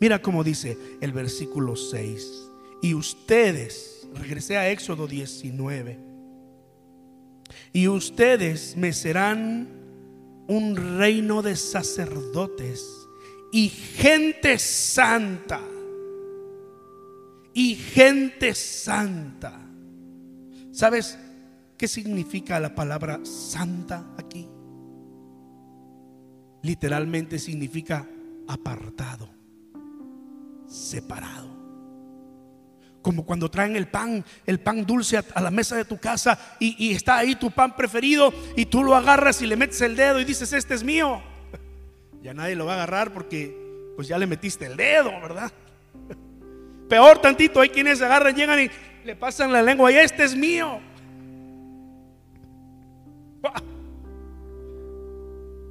Mira 0.00 0.20
cómo 0.20 0.44
dice 0.44 0.76
el 1.00 1.12
versículo 1.12 1.76
6. 1.76 2.50
Y 2.82 2.94
ustedes, 2.94 4.06
regresé 4.14 4.56
a 4.56 4.70
Éxodo 4.70 5.06
19 5.06 6.06
y 7.72 7.88
ustedes 7.88 8.76
me 8.76 8.92
serán 8.92 9.68
un 10.48 10.76
reino 10.98 11.42
de 11.42 11.56
sacerdotes 11.56 12.84
y 13.52 13.68
gente 13.68 14.58
santa. 14.58 15.60
Y 17.52 17.74
gente 17.74 18.54
santa. 18.54 19.60
¿Sabes 20.72 21.18
qué 21.78 21.88
significa 21.88 22.60
la 22.60 22.74
palabra 22.74 23.20
santa 23.24 24.14
aquí? 24.18 24.46
Literalmente 26.62 27.38
significa 27.38 28.06
apartado, 28.46 29.30
separado. 30.76 31.56
Como 33.02 33.24
cuando 33.24 33.50
traen 33.50 33.76
el 33.76 33.88
pan, 33.88 34.24
el 34.46 34.60
pan 34.60 34.84
dulce 34.84 35.16
a, 35.18 35.40
la 35.40 35.50
mesa 35.50 35.76
de 35.76 35.84
tu 35.84 35.96
casa 35.98 36.38
y, 36.58 36.92
está 36.92 37.18
ahí 37.18 37.36
tu 37.36 37.50
pan 37.50 37.74
preferido 37.76 38.32
y 38.56 38.66
tú 38.66 38.82
lo 38.82 38.94
agarras 38.96 39.40
y 39.42 39.46
le 39.46 39.56
metes 39.56 39.80
el 39.80 39.96
dedo 39.96 40.20
y 40.20 40.24
dices, 40.24 40.52
este 40.52 40.74
es 40.74 40.84
mío. 40.84 41.22
Ya 42.22 42.34
nadie 42.34 42.56
lo 42.56 42.66
va 42.66 42.72
a 42.72 42.76
agarrar 42.76 43.12
porque 43.12 43.56
pues 43.94 44.08
ya 44.08 44.18
le 44.18 44.26
metiste 44.26 44.66
el 44.66 44.76
dedo, 44.76 45.12
¿verdad? 45.20 45.52
Peor 46.88 47.20
tantito, 47.20 47.60
hay 47.60 47.68
quienes 47.68 48.02
agarran, 48.02 48.34
llegan 48.34 48.64
y 48.64 48.68
le 49.04 49.14
pasan 49.14 49.52
la 49.52 49.62
lengua 49.62 49.92
y 49.92 49.96
este 49.96 50.24
es 50.24 50.34
mío. 50.34 50.80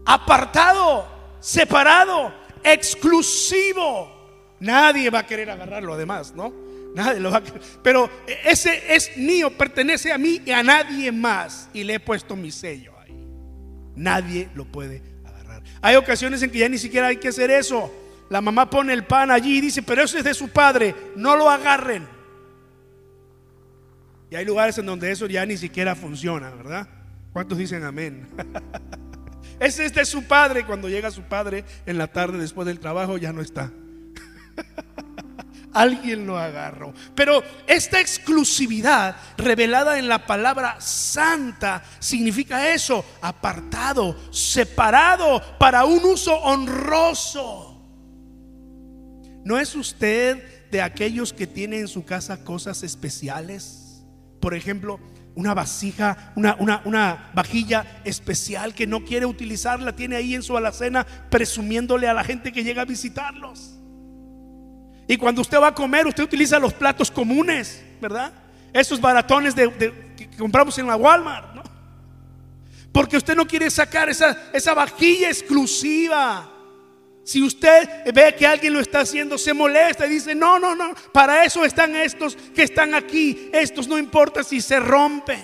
Apartado, 0.06 1.06
separado, 1.42 2.34
exclusivo. 2.64 4.15
Nadie 4.66 5.12
va 5.12 5.20
a 5.20 5.28
querer 5.28 5.48
agarrarlo 5.52 5.94
además, 5.94 6.34
¿no? 6.36 6.52
Nadie 6.96 7.20
lo 7.20 7.30
va 7.30 7.38
a 7.38 7.44
Pero 7.84 8.10
ese 8.44 8.96
es 8.96 9.16
mío, 9.16 9.52
pertenece 9.56 10.12
a 10.12 10.18
mí 10.18 10.42
y 10.44 10.50
a 10.50 10.64
nadie 10.64 11.12
más. 11.12 11.70
Y 11.72 11.84
le 11.84 11.96
he 11.96 12.00
puesto 12.00 12.36
mi 12.36 12.52
sello 12.52 12.94
ahí. 13.00 13.14
Nadie 13.96 14.50
lo 14.56 14.66
puede 14.66 15.04
agarrar. 15.24 15.62
Hay 15.82 15.96
ocasiones 15.98 16.42
en 16.42 16.50
que 16.50 16.58
ya 16.58 16.68
ni 16.68 16.80
siquiera 16.80 17.08
hay 17.08 17.18
que 17.18 17.28
hacer 17.28 17.52
eso. 17.52 17.94
La 18.28 18.42
mamá 18.42 18.68
pone 18.68 18.92
el 18.94 19.04
pan 19.04 19.30
allí 19.30 19.60
y 19.60 19.62
dice, 19.62 19.84
pero 19.84 20.02
eso 20.02 20.18
es 20.18 20.24
de 20.24 20.34
su 20.34 20.50
padre, 20.50 20.96
no 21.16 21.36
lo 21.36 21.48
agarren. 21.48 22.08
Y 24.32 24.36
hay 24.36 24.46
lugares 24.46 24.80
en 24.80 24.88
donde 24.88 25.12
eso 25.12 25.28
ya 25.28 25.46
ni 25.46 25.58
siquiera 25.58 25.96
funciona, 25.96 26.50
¿verdad? 26.50 26.90
¿Cuántos 27.32 27.60
dicen 27.60 27.84
amén? 27.84 28.28
Ese 29.60 29.86
es 29.86 29.94
de 29.94 30.06
su 30.06 30.24
padre. 30.24 30.66
Cuando 30.66 30.90
llega 30.90 31.12
su 31.12 31.22
padre 31.22 31.64
en 31.86 32.00
la 32.00 32.08
tarde 32.08 32.40
después 32.40 32.66
del 32.66 32.80
trabajo 32.80 33.18
ya 33.18 33.32
no 33.32 33.42
está. 33.42 33.72
alguien 35.76 36.26
lo 36.26 36.40
agarró. 36.40 36.94
Pero 37.14 37.44
esta 37.68 38.00
exclusividad 38.00 39.18
revelada 39.38 40.00
en 40.00 40.08
la 40.08 40.26
palabra 40.26 40.78
santa 40.80 41.84
significa 42.00 42.74
eso, 42.74 43.06
apartado, 43.22 44.18
separado 44.32 45.42
para 45.60 45.86
un 45.86 46.04
uso 46.06 46.34
honroso. 46.34 47.74
¿No 49.44 49.60
es 49.60 49.76
usted 49.76 50.72
de 50.72 50.82
aquellos 50.82 51.34
que 51.34 51.46
tienen 51.46 51.82
en 51.82 51.88
su 51.88 52.04
casa 52.06 52.44
cosas 52.44 52.82
especiales? 52.82 54.04
Por 54.40 54.56
ejemplo, 54.56 55.00
una 55.36 55.54
vasija, 55.54 56.32
una, 56.36 56.56
una, 56.60 56.82
una, 56.86 57.32
vajilla 57.34 58.02
especial 58.06 58.74
que 58.74 58.88
no 58.88 59.04
quiere 59.04 59.26
utilizarla, 59.26 59.94
tiene 59.94 60.16
ahí 60.16 60.34
en 60.34 60.42
su 60.42 60.56
alacena 60.56 61.06
presumiéndole 61.30 62.08
a 62.08 62.14
la 62.14 62.24
gente 62.24 62.54
que 62.54 62.64
llega 62.64 62.84
a 62.84 62.86
visitarlos. 62.86 63.76
Y 65.08 65.18
cuando 65.18 65.42
usted 65.42 65.60
va 65.60 65.68
a 65.68 65.76
comer, 65.76 66.08
usted 66.08 66.24
utiliza 66.24 66.58
los 66.60 66.74
platos 66.74 67.12
comunes, 67.12 67.84
¿verdad? 68.02 68.32
Esos 68.74 69.00
baratones 69.00 69.54
que 69.54 70.30
compramos 70.38 70.78
en 70.80 70.88
la 70.88 70.96
Walmart, 70.96 71.54
¿no? 71.54 71.64
Porque 72.92 73.18
usted 73.18 73.36
no 73.36 73.46
quiere 73.46 73.70
sacar 73.70 74.10
esa, 74.10 74.50
esa 74.54 74.74
vajilla 74.74 75.28
exclusiva. 75.28 76.50
Si 77.26 77.42
usted 77.42 78.14
ve 78.14 78.36
que 78.38 78.48
alguien 78.48 78.72
lo 78.72 78.80
está 78.80 79.02
haciendo, 79.02 79.38
se 79.38 79.54
molesta 79.54 80.06
y 80.08 80.12
dice, 80.12 80.34
no, 80.34 80.60
no, 80.60 80.76
no, 80.76 80.94
para 81.12 81.44
eso 81.44 81.66
están 81.66 81.96
estos 81.96 82.36
que 82.36 82.64
están 82.64 82.94
aquí. 82.94 83.50
Estos 83.52 83.88
no 83.88 83.98
importa 83.98 84.44
si 84.44 84.62
se 84.62 84.80
rompen. 84.80 85.44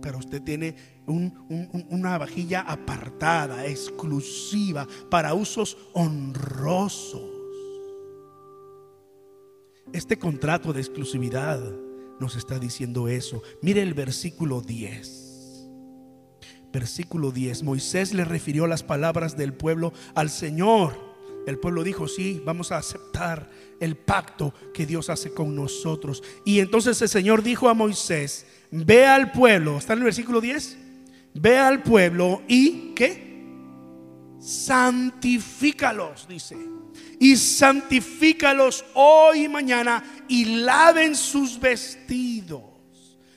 Pero 0.00 0.18
usted 0.18 0.40
tiene 0.42 0.74
una 1.06 2.18
vajilla 2.18 2.62
apartada, 2.62 3.66
exclusiva, 3.66 4.86
para 5.10 5.34
usos 5.34 5.76
honrosos. 5.92 7.31
Este 9.92 10.18
contrato 10.18 10.72
de 10.72 10.80
exclusividad 10.80 11.60
nos 12.18 12.36
está 12.36 12.58
diciendo 12.58 13.08
eso. 13.08 13.42
Mire 13.60 13.82
el 13.82 13.92
versículo 13.92 14.62
10. 14.62 15.68
Versículo 16.72 17.30
10. 17.30 17.62
Moisés 17.62 18.14
le 18.14 18.24
refirió 18.24 18.66
las 18.66 18.82
palabras 18.82 19.36
del 19.36 19.52
pueblo 19.52 19.92
al 20.14 20.30
Señor. 20.30 20.98
El 21.46 21.58
pueblo 21.58 21.82
dijo, 21.82 22.08
sí, 22.08 22.40
vamos 22.44 22.72
a 22.72 22.78
aceptar 22.78 23.50
el 23.80 23.96
pacto 23.96 24.54
que 24.72 24.86
Dios 24.86 25.10
hace 25.10 25.34
con 25.34 25.54
nosotros. 25.54 26.22
Y 26.46 26.60
entonces 26.60 27.02
el 27.02 27.10
Señor 27.10 27.42
dijo 27.42 27.68
a 27.68 27.74
Moisés, 27.74 28.46
ve 28.70 29.04
al 29.04 29.32
pueblo, 29.32 29.76
¿está 29.76 29.92
en 29.92 29.98
el 29.98 30.04
versículo 30.06 30.40
10? 30.40 30.78
Ve 31.34 31.58
al 31.58 31.82
pueblo 31.82 32.40
y 32.48 32.94
¿qué? 32.94 33.30
Santifícalos, 34.40 36.26
dice 36.28 36.56
y 37.22 37.36
santifícalos 37.36 38.84
hoy 38.94 39.44
y 39.44 39.48
mañana 39.48 40.02
y 40.26 40.44
laven 40.44 41.14
sus 41.14 41.60
vestidos. 41.60 42.64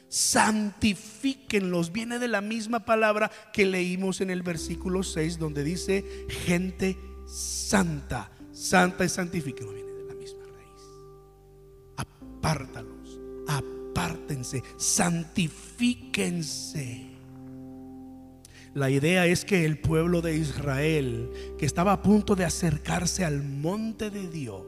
Santifíquenlos. 0.10 1.92
Viene 1.92 2.18
de 2.18 2.28
la 2.28 2.42
misma 2.42 2.84
palabra 2.84 3.30
que 3.54 3.68
leímos 3.68 4.22
en 4.22 4.32
el 4.32 4.42
versículo 4.42 5.04
6 5.04 5.38
donde 5.38 5.64
dice 5.64 6.04
gente 6.28 6.98
santa. 7.28 8.32
Santa 8.52 9.06
y 9.06 9.10
santifíquenlos. 9.10 9.76
Viene 9.76 9.92
de 9.92 10.06
la 10.06 10.16
misma 10.16 10.46
raíz. 10.46 10.82
Apártalos. 11.96 13.20
Apártense. 13.48 14.64
Santifíquense. 14.78 17.15
La 18.76 18.90
idea 18.90 19.26
es 19.26 19.46
que 19.46 19.64
el 19.64 19.80
pueblo 19.80 20.22
de 20.22 20.36
Israel, 20.36 21.32
que 21.58 21.66
estaba 21.66 21.94
a 21.94 22.02
punto 22.02 22.36
de 22.36 22.44
acercarse 22.44 23.24
al 23.24 23.42
monte 23.42 24.10
de 24.10 24.28
Dios, 24.28 24.64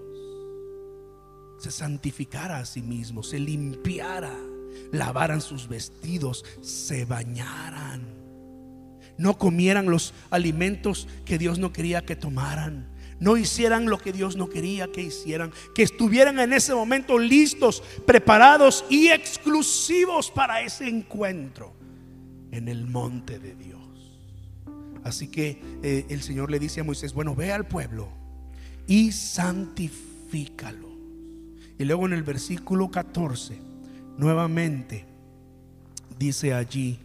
se 1.59 1.71
santificara 1.71 2.59
a 2.59 2.65
sí 2.65 2.81
mismo, 2.81 3.21
se 3.21 3.37
limpiara, 3.37 4.33
lavaran 4.93 5.41
sus 5.41 5.67
vestidos, 5.67 6.45
se 6.61 7.03
bañaran, 7.03 8.01
no 9.17 9.37
comieran 9.37 9.87
los 9.87 10.13
alimentos 10.29 11.09
que 11.25 11.37
Dios 11.37 11.59
no 11.59 11.73
quería 11.73 12.05
que 12.05 12.15
tomaran. 12.15 12.95
No 13.19 13.35
hicieran 13.35 13.89
lo 13.89 13.97
que 13.97 14.13
Dios 14.13 14.37
no 14.37 14.47
quería 14.47 14.89
que 14.91 15.01
hicieran. 15.01 15.51
Que 15.73 15.81
estuvieran 15.81 16.39
en 16.39 16.53
ese 16.53 16.73
momento 16.75 17.17
listos, 17.17 17.81
preparados 18.05 18.85
y 18.91 19.07
exclusivos 19.07 20.29
para 20.29 20.61
ese 20.61 20.87
encuentro 20.87 21.73
en 22.51 22.67
el 22.67 22.85
monte 22.85 23.39
de 23.39 23.55
Dios. 23.55 23.86
Así 25.07 25.27
que 25.27 25.61
eh, 25.83 26.05
el 26.09 26.21
Señor 26.21 26.51
le 26.51 26.59
dice 26.59 26.81
a 26.81 26.83
Moisés, 26.83 27.13
bueno, 27.13 27.35
ve 27.35 27.51
al 27.51 27.67
pueblo 27.67 28.09
y 28.87 29.11
santifícalo. 29.11 30.87
Y 31.79 31.85
luego 31.85 32.05
en 32.05 32.13
el 32.13 32.23
versículo 32.23 32.89
14, 32.89 33.59
nuevamente 34.17 35.05
dice 36.17 36.53
allí, 36.53 36.99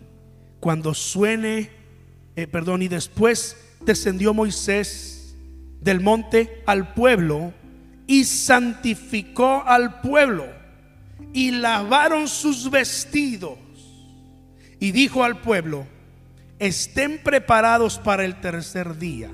cuando 0.61 0.95
suene 0.95 1.83
eh, 2.35 2.47
perdón, 2.47 2.81
y 2.81 2.89
después 2.89 3.57
descendió 3.85 4.33
Moisés 4.33 5.37
del 5.81 6.01
monte 6.01 6.63
al 6.67 6.95
pueblo 6.95 7.53
y 8.07 8.25
santificó 8.25 9.63
al 9.67 10.01
pueblo 10.01 10.47
y 11.35 11.51
lavaron 11.51 12.29
sus 12.29 12.71
vestidos 12.71 13.59
y 14.81 14.93
dijo 14.93 15.25
al 15.25 15.41
pueblo, 15.41 15.87
estén 16.59 17.23
preparados 17.23 17.99
para 17.99 18.25
el 18.25 18.41
tercer 18.41 18.99
día. 18.99 19.31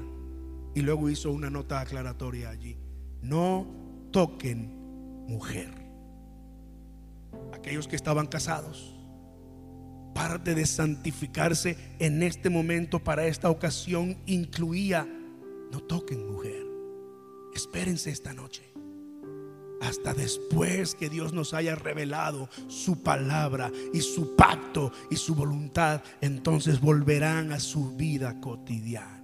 Y 0.75 0.83
luego 0.83 1.11
hizo 1.11 1.33
una 1.33 1.51
nota 1.51 1.81
aclaratoria 1.81 2.51
allí, 2.51 2.79
no 3.23 3.67
toquen 4.13 5.27
mujer. 5.27 5.71
Aquellos 7.53 7.89
que 7.89 7.97
estaban 7.97 8.27
casados, 8.27 8.95
parte 10.15 10.55
de 10.55 10.67
santificarse 10.67 11.77
en 11.99 12.23
este 12.23 12.51
momento 12.51 13.03
para 13.03 13.27
esta 13.27 13.51
ocasión 13.51 14.19
incluía, 14.27 15.07
no 15.73 15.81
toquen 15.81 16.31
mujer, 16.31 16.65
espérense 17.55 18.11
esta 18.11 18.33
noche 18.33 18.68
hasta 19.81 20.15
después 20.15 20.95
que 20.95 21.09
Dios 21.09 21.33
nos 21.33 21.55
haya 21.55 21.75
revelado 21.75 22.49
su 22.69 23.03
palabra 23.03 23.71
y 23.93 24.01
su 24.01 24.35
pacto 24.37 24.93
y 25.11 25.17
su 25.17 25.35
voluntad, 25.35 26.03
entonces 26.21 26.81
volverán 26.81 27.53
a 27.53 27.61
su 27.61 27.97
vida 27.97 28.41
cotidiana. 28.41 29.19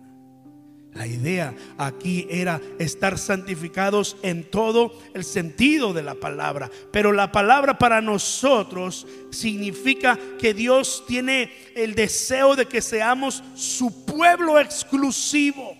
La 0.94 1.08
idea 1.08 1.52
aquí 1.76 2.26
era 2.30 2.60
estar 2.78 3.18
santificados 3.18 4.16
en 4.22 4.48
todo 4.48 4.96
el 5.12 5.24
sentido 5.24 5.92
de 5.92 6.04
la 6.04 6.14
palabra. 6.14 6.70
Pero 6.92 7.12
la 7.12 7.32
palabra 7.32 7.76
para 7.78 8.00
nosotros 8.00 9.04
significa 9.32 10.16
que 10.38 10.54
Dios 10.54 11.02
tiene 11.08 11.50
el 11.74 11.96
deseo 11.96 12.54
de 12.54 12.66
que 12.66 12.80
seamos 12.80 13.42
su 13.56 14.04
pueblo 14.04 14.60
exclusivo 14.60 15.76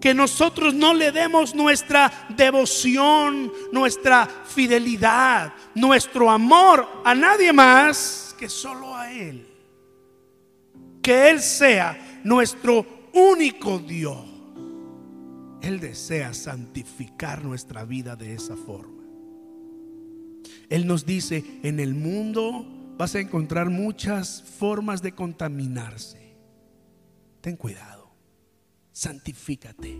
que 0.00 0.14
nosotros 0.14 0.74
no 0.74 0.94
le 0.94 1.12
demos 1.12 1.54
nuestra 1.54 2.28
devoción, 2.36 3.52
nuestra 3.72 4.26
fidelidad, 4.26 5.52
nuestro 5.74 6.30
amor 6.30 6.86
a 7.04 7.14
nadie 7.14 7.52
más 7.52 8.34
que 8.38 8.48
solo 8.48 8.94
a 8.94 9.12
Él. 9.12 9.46
Que 11.02 11.30
Él 11.30 11.40
sea 11.40 12.20
nuestro 12.22 12.86
único 13.12 13.78
Dios. 13.78 14.24
Él 15.60 15.80
desea 15.80 16.32
santificar 16.32 17.44
nuestra 17.44 17.84
vida 17.84 18.14
de 18.14 18.34
esa 18.34 18.56
forma. 18.56 19.02
Él 20.68 20.86
nos 20.86 21.04
dice, 21.04 21.44
en 21.62 21.80
el 21.80 21.94
mundo 21.94 22.66
vas 22.96 23.14
a 23.14 23.20
encontrar 23.20 23.70
muchas 23.70 24.42
formas 24.42 25.02
de 25.02 25.12
contaminarse. 25.12 26.36
Ten 27.40 27.56
cuidado 27.56 27.97
santifícate. 28.98 29.96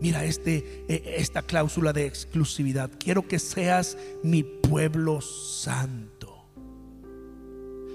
Mira 0.00 0.24
este, 0.24 0.84
e, 0.86 1.16
esta 1.16 1.40
cláusula 1.40 1.94
de 1.94 2.04
exclusividad. 2.04 2.90
Quiero 2.98 3.26
que 3.26 3.38
seas 3.38 3.96
mi 4.22 4.42
pueblo 4.42 5.22
santo. 5.22 6.44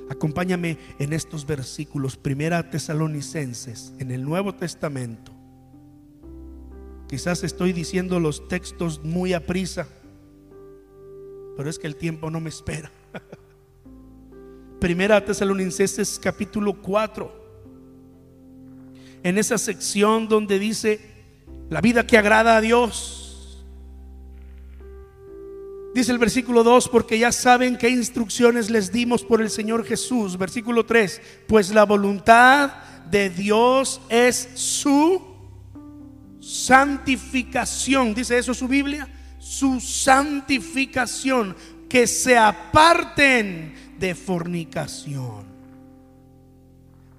Acompáñame 0.09 0.79
en 0.97 1.13
estos 1.13 1.45
versículos, 1.45 2.17
primera 2.17 2.67
Tesalonicenses, 2.71 3.93
en 3.99 4.09
el 4.09 4.23
Nuevo 4.23 4.55
Testamento. 4.55 5.33
Quizás 7.07 7.43
estoy 7.43 7.71
diciendo 7.71 8.19
los 8.19 8.47
textos 8.47 9.03
muy 9.03 9.33
a 9.33 9.45
prisa, 9.45 9.87
pero 11.55 11.69
es 11.69 11.77
que 11.77 11.87
el 11.87 11.95
tiempo 11.95 12.31
no 12.31 12.39
me 12.39 12.49
espera. 12.49 12.91
Primera 14.79 15.23
Tesalonicenses 15.23 16.19
capítulo 16.19 16.81
4 16.81 17.36
en 19.27 19.37
esa 19.37 19.57
sección 19.57 20.29
donde 20.29 20.57
dice 20.57 21.01
la 21.69 21.81
vida 21.81 22.07
que 22.07 22.17
agrada 22.17 22.55
a 22.55 22.61
Dios. 22.61 23.65
Dice 25.93 26.13
el 26.13 26.17
versículo 26.17 26.63
2, 26.63 26.87
porque 26.87 27.19
ya 27.19 27.33
saben 27.33 27.77
qué 27.77 27.89
instrucciones 27.89 28.69
les 28.69 28.93
dimos 28.93 29.25
por 29.25 29.41
el 29.41 29.49
Señor 29.49 29.83
Jesús. 29.83 30.37
Versículo 30.37 30.85
3, 30.85 31.21
pues 31.45 31.71
la 31.71 31.83
voluntad 31.83 32.71
de 33.11 33.29
Dios 33.29 33.99
es 34.07 34.47
su 34.53 35.21
santificación. 36.39 38.13
Dice 38.13 38.37
eso 38.37 38.53
su 38.53 38.69
Biblia. 38.69 39.09
Su 39.39 39.81
santificación. 39.81 41.53
Que 41.89 42.07
se 42.07 42.37
aparten 42.37 43.73
de 43.99 44.15
fornicación. 44.15 45.56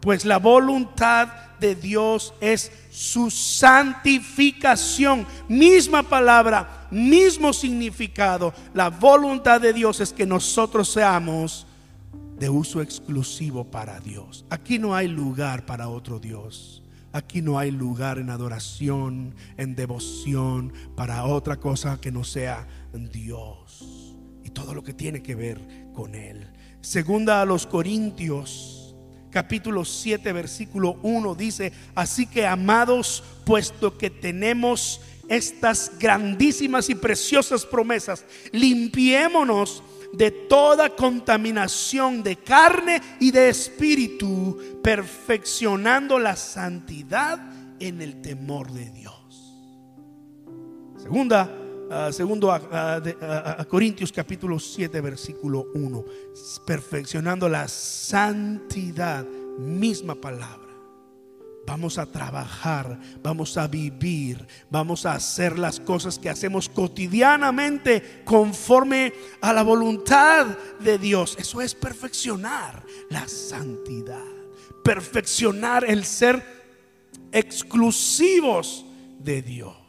Pues 0.00 0.24
la 0.24 0.38
voluntad 0.38 1.28
de 1.58 1.74
Dios 1.74 2.34
es 2.40 2.70
su 2.90 3.30
santificación. 3.30 5.26
Misma 5.48 6.02
palabra, 6.02 6.86
mismo 6.90 7.52
significado. 7.52 8.54
La 8.74 8.90
voluntad 8.90 9.60
de 9.60 9.72
Dios 9.72 10.00
es 10.00 10.12
que 10.12 10.26
nosotros 10.26 10.88
seamos 10.88 11.66
de 12.38 12.48
uso 12.48 12.80
exclusivo 12.80 13.64
para 13.64 13.98
Dios. 14.00 14.44
Aquí 14.50 14.78
no 14.78 14.94
hay 14.94 15.08
lugar 15.08 15.66
para 15.66 15.88
otro 15.88 16.20
Dios. 16.20 16.82
Aquí 17.12 17.42
no 17.42 17.58
hay 17.58 17.70
lugar 17.70 18.18
en 18.18 18.30
adoración, 18.30 19.34
en 19.56 19.74
devoción, 19.74 20.72
para 20.94 21.24
otra 21.24 21.56
cosa 21.56 22.00
que 22.00 22.12
no 22.12 22.22
sea 22.22 22.68
Dios. 22.92 24.14
Y 24.44 24.50
todo 24.50 24.74
lo 24.74 24.84
que 24.84 24.94
tiene 24.94 25.22
que 25.22 25.34
ver 25.34 25.60
con 25.94 26.14
Él. 26.14 26.46
Segunda 26.80 27.40
a 27.42 27.44
los 27.44 27.66
Corintios 27.66 28.77
capítulo 29.30 29.84
7, 29.84 30.32
versículo 30.32 30.98
1 31.02 31.34
dice, 31.34 31.72
así 31.94 32.26
que 32.26 32.46
amados, 32.46 33.22
puesto 33.44 33.96
que 33.96 34.10
tenemos 34.10 35.00
estas 35.28 35.92
grandísimas 35.98 36.88
y 36.88 36.94
preciosas 36.94 37.66
promesas, 37.66 38.24
limpiémonos 38.52 39.82
de 40.12 40.30
toda 40.30 40.96
contaminación 40.96 42.22
de 42.22 42.36
carne 42.36 43.02
y 43.20 43.30
de 43.30 43.50
espíritu, 43.50 44.80
perfeccionando 44.82 46.18
la 46.18 46.34
santidad 46.36 47.38
en 47.78 48.00
el 48.00 48.22
temor 48.22 48.72
de 48.72 48.90
Dios. 48.90 49.54
Segunda 50.96 51.57
segundo 52.10 52.52
a, 52.52 53.64
Corintios 53.68 54.12
capítulo 54.12 54.58
7 54.58 55.00
versículo 55.00 55.66
1, 55.74 56.04
perfeccionando 56.66 57.48
la 57.48 57.68
santidad, 57.68 59.24
misma 59.58 60.14
palabra. 60.14 60.68
Vamos 61.66 61.98
a 61.98 62.06
trabajar, 62.06 62.98
vamos 63.22 63.58
a 63.58 63.66
vivir, 63.66 64.46
vamos 64.70 65.04
a 65.04 65.12
hacer 65.12 65.58
las 65.58 65.78
cosas 65.78 66.18
que 66.18 66.30
hacemos 66.30 66.66
cotidianamente 66.66 68.22
conforme 68.24 69.12
a 69.42 69.52
la 69.52 69.62
voluntad 69.62 70.46
de 70.80 70.96
Dios. 70.96 71.36
Eso 71.38 71.60
es 71.60 71.74
perfeccionar 71.74 72.82
la 73.10 73.28
santidad, 73.28 74.24
perfeccionar 74.82 75.84
el 75.84 76.04
ser 76.04 76.42
exclusivos 77.32 78.86
de 79.18 79.42
Dios. 79.42 79.87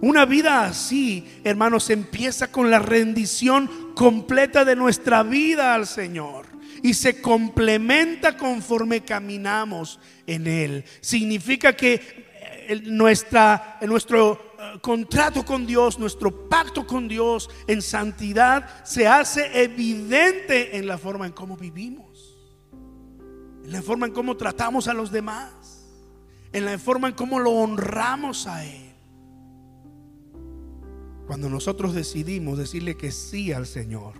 Una 0.00 0.24
vida 0.24 0.64
así, 0.64 1.40
hermanos, 1.44 1.90
empieza 1.90 2.50
con 2.50 2.70
la 2.70 2.78
rendición 2.78 3.92
completa 3.94 4.64
de 4.64 4.76
nuestra 4.76 5.22
vida 5.22 5.74
al 5.74 5.86
Señor 5.86 6.46
y 6.82 6.94
se 6.94 7.20
complementa 7.20 8.36
conforme 8.36 9.02
caminamos 9.02 9.98
en 10.26 10.46
Él. 10.46 10.84
Significa 11.00 11.74
que 11.74 11.94
eh, 12.68 12.80
nuestra, 12.84 13.78
nuestro 13.82 14.54
eh, 14.58 14.78
contrato 14.80 15.44
con 15.44 15.66
Dios, 15.66 15.98
nuestro 15.98 16.48
pacto 16.48 16.86
con 16.86 17.08
Dios 17.08 17.50
en 17.66 17.82
santidad 17.82 18.84
se 18.84 19.06
hace 19.06 19.62
evidente 19.62 20.76
en 20.76 20.86
la 20.86 20.98
forma 20.98 21.26
en 21.26 21.32
cómo 21.32 21.56
vivimos, 21.56 22.38
en 23.64 23.72
la 23.72 23.82
forma 23.82 24.06
en 24.06 24.12
cómo 24.12 24.36
tratamos 24.36 24.88
a 24.88 24.94
los 24.94 25.10
demás, 25.10 25.88
en 26.52 26.64
la 26.64 26.78
forma 26.78 27.08
en 27.08 27.14
cómo 27.14 27.38
lo 27.38 27.50
honramos 27.50 28.46
a 28.46 28.64
Él. 28.64 28.89
Cuando 31.30 31.48
nosotros 31.48 31.94
decidimos 31.94 32.58
decirle 32.58 32.96
que 32.96 33.12
sí 33.12 33.52
al 33.52 33.64
Señor, 33.64 34.14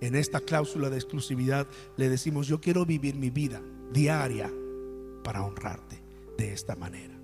en 0.00 0.14
esta 0.14 0.38
cláusula 0.38 0.88
de 0.88 0.94
exclusividad 0.94 1.66
le 1.96 2.08
decimos, 2.08 2.46
yo 2.46 2.60
quiero 2.60 2.86
vivir 2.86 3.16
mi 3.16 3.30
vida 3.30 3.60
diaria 3.92 4.48
para 5.24 5.42
honrarte 5.42 6.00
de 6.38 6.52
esta 6.52 6.76
manera. 6.76 7.18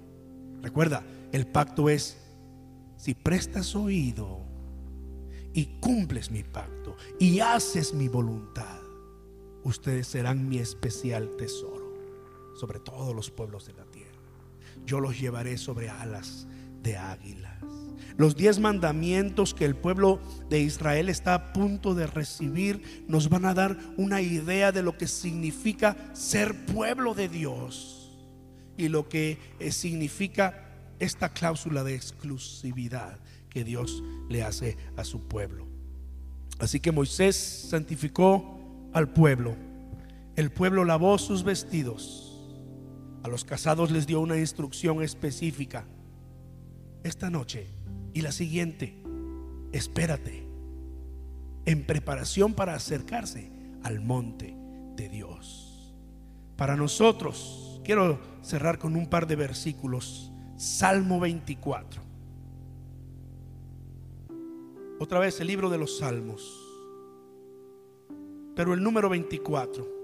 Recuerda, 0.61 1.07
el 1.31 1.47
pacto 1.47 1.89
es, 1.89 2.19
si 2.97 3.15
prestas 3.15 3.77
oído 3.77 4.41
y 5.53 5.67
cumples 5.79 6.33
mi 6.33 6.43
pacto 6.43 6.97
y 7.21 7.39
haces 7.39 7.95
mi 7.95 8.09
voluntad, 8.09 8.81
ustedes 9.63 10.09
serán 10.09 10.49
mi 10.49 10.59
especial 10.59 11.31
tesoro 11.37 11.95
sobre 12.57 12.81
todos 12.81 13.15
los 13.15 13.31
pueblos 13.31 13.67
de 13.69 13.75
la 13.75 13.85
tierra. 13.85 14.11
Yo 14.85 14.99
los 14.99 15.17
llevaré 15.21 15.59
sobre 15.59 15.91
alas 15.91 16.49
águilas. 16.95 17.57
Los 18.19 18.37
diez 18.37 18.61
mandamientos 18.61 19.55
que 19.55 19.65
el 19.65 19.75
pueblo 19.75 20.21
de 20.49 20.61
Israel 20.61 21.09
está 21.09 21.35
a 21.35 21.53
punto 21.53 21.95
de 21.95 22.07
recibir 22.07 23.05
nos 23.09 23.29
van 23.29 23.45
a 23.45 23.55
dar 23.55 23.77
una 23.97 24.21
idea 24.23 24.73
de 24.73 24.83
lo 24.83 24.97
que 24.97 25.07
significa 25.07 25.97
ser 26.15 26.67
pueblo 26.67 27.15
de 27.15 27.29
Dios 27.29 28.11
y 28.77 28.89
lo 28.89 29.09
que 29.09 29.39
eh, 29.59 29.73
significa 29.73 30.67
esta 30.99 31.31
cláusula 31.31 31.85
de 31.85 31.95
exclusividad 31.95 33.19
que 33.51 33.65
Dios 33.65 34.03
le 34.29 34.43
hace 34.43 34.77
a 34.97 35.05
su 35.05 35.29
pueblo. 35.29 35.67
Así 36.59 36.81
que 36.81 36.93
Moisés 36.93 37.37
santificó 37.37 38.61
al 38.93 39.13
pueblo. 39.13 39.57
El 40.37 40.51
pueblo 40.51 40.85
lavó 40.85 41.19
sus 41.19 41.43
vestidos. 41.43 42.23
A 43.23 43.29
los 43.29 43.45
casados 43.45 43.91
les 43.91 44.07
dio 44.07 44.21
una 44.21 44.39
instrucción 44.39 45.03
específica. 45.03 45.87
Esta 47.07 47.31
noche 47.31 47.69
y 48.15 48.23
la 48.23 48.33
siguiente, 48.33 49.01
espérate 49.71 50.45
en 51.65 51.87
preparación 51.87 52.53
para 52.53 52.75
acercarse 52.75 53.49
al 53.85 54.01
monte 54.01 54.57
de 54.97 55.09
Dios. 55.09 55.95
Para 56.57 56.75
nosotros, 56.75 57.81
quiero 57.85 58.19
cerrar 58.43 58.81
con 58.81 58.97
un 58.97 59.07
par 59.07 59.29
de 59.29 59.37
versículos. 59.37 60.33
Salmo 60.57 61.21
24. 61.21 62.03
Otra 64.99 65.21
vez 65.21 65.39
el 65.39 65.47
libro 65.47 65.71
de 65.71 65.79
los 65.79 65.99
Salmos. 65.99 66.61
Pero 68.57 68.75
el 68.75 68.83
número 68.83 69.09
24. 69.09 69.96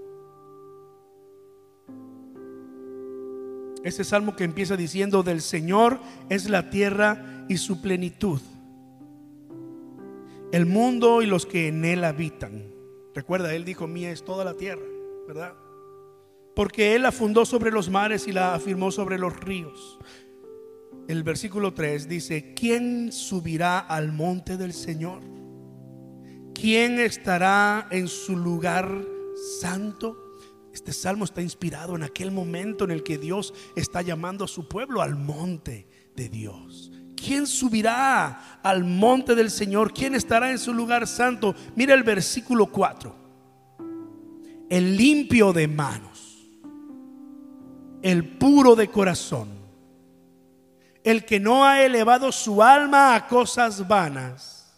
Ese 3.83 4.03
salmo 4.03 4.35
que 4.35 4.43
empieza 4.43 4.77
diciendo, 4.77 5.23
del 5.23 5.41
Señor 5.41 5.99
es 6.29 6.49
la 6.49 6.69
tierra 6.69 7.45
y 7.49 7.57
su 7.57 7.81
plenitud, 7.81 8.39
el 10.51 10.65
mundo 10.65 11.21
y 11.21 11.25
los 11.25 11.45
que 11.45 11.67
en 11.67 11.83
él 11.83 12.03
habitan. 12.03 12.71
Recuerda, 13.13 13.53
él 13.53 13.65
dijo, 13.65 13.87
mía 13.87 14.11
es 14.11 14.23
toda 14.23 14.45
la 14.45 14.55
tierra, 14.55 14.83
¿verdad? 15.27 15.53
Porque 16.55 16.95
él 16.95 17.01
la 17.01 17.11
fundó 17.11 17.45
sobre 17.45 17.71
los 17.71 17.89
mares 17.89 18.27
y 18.27 18.31
la 18.31 18.55
afirmó 18.55 18.91
sobre 18.91 19.17
los 19.17 19.37
ríos 19.39 19.99
el 21.07 21.23
versículo 21.23 21.73
3 21.73 22.07
dice, 22.07 22.53
¿quién 22.53 23.11
subirá 23.11 23.79
al 23.79 24.13
monte 24.13 24.57
del 24.57 24.73
Señor? 24.73 25.21
¿Quién 26.53 26.99
estará 26.99 27.87
en 27.91 28.07
su 28.07 28.37
lugar 28.37 28.89
santo? 29.59 30.22
Este 30.73 30.91
salmo 30.91 31.25
está 31.25 31.41
inspirado 31.41 31.95
en 31.95 32.03
aquel 32.03 32.31
momento 32.31 32.83
en 32.83 32.91
el 32.91 33.03
que 33.03 33.17
Dios 33.17 33.53
está 33.75 34.01
llamando 34.01 34.45
a 34.45 34.47
su 34.47 34.67
pueblo 34.67 35.01
al 35.01 35.15
monte 35.15 35.87
de 36.15 36.29
Dios. 36.29 36.91
¿Quién 37.15 37.47
subirá 37.47 38.59
al 38.61 38.83
monte 38.83 39.35
del 39.35 39.51
Señor? 39.51 39.93
¿Quién 39.93 40.15
estará 40.15 40.51
en 40.51 40.59
su 40.59 40.73
lugar 40.73 41.07
santo? 41.07 41.55
Mira 41.75 41.93
el 41.93 42.03
versículo 42.03 42.65
4. 42.65 43.15
El 44.69 44.97
limpio 44.97 45.53
de 45.53 45.67
manos, 45.67 46.49
el 48.01 48.37
puro 48.37 48.75
de 48.75 48.89
corazón 48.89 49.63
el 51.03 51.25
que 51.25 51.39
no 51.39 51.65
ha 51.65 51.83
elevado 51.83 52.31
su 52.31 52.63
alma 52.63 53.15
a 53.15 53.27
cosas 53.27 53.87
vanas, 53.87 54.71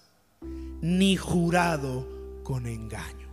ni 0.81 1.15
jurado 1.15 2.07
con 2.43 2.65
engaño. 2.65 3.24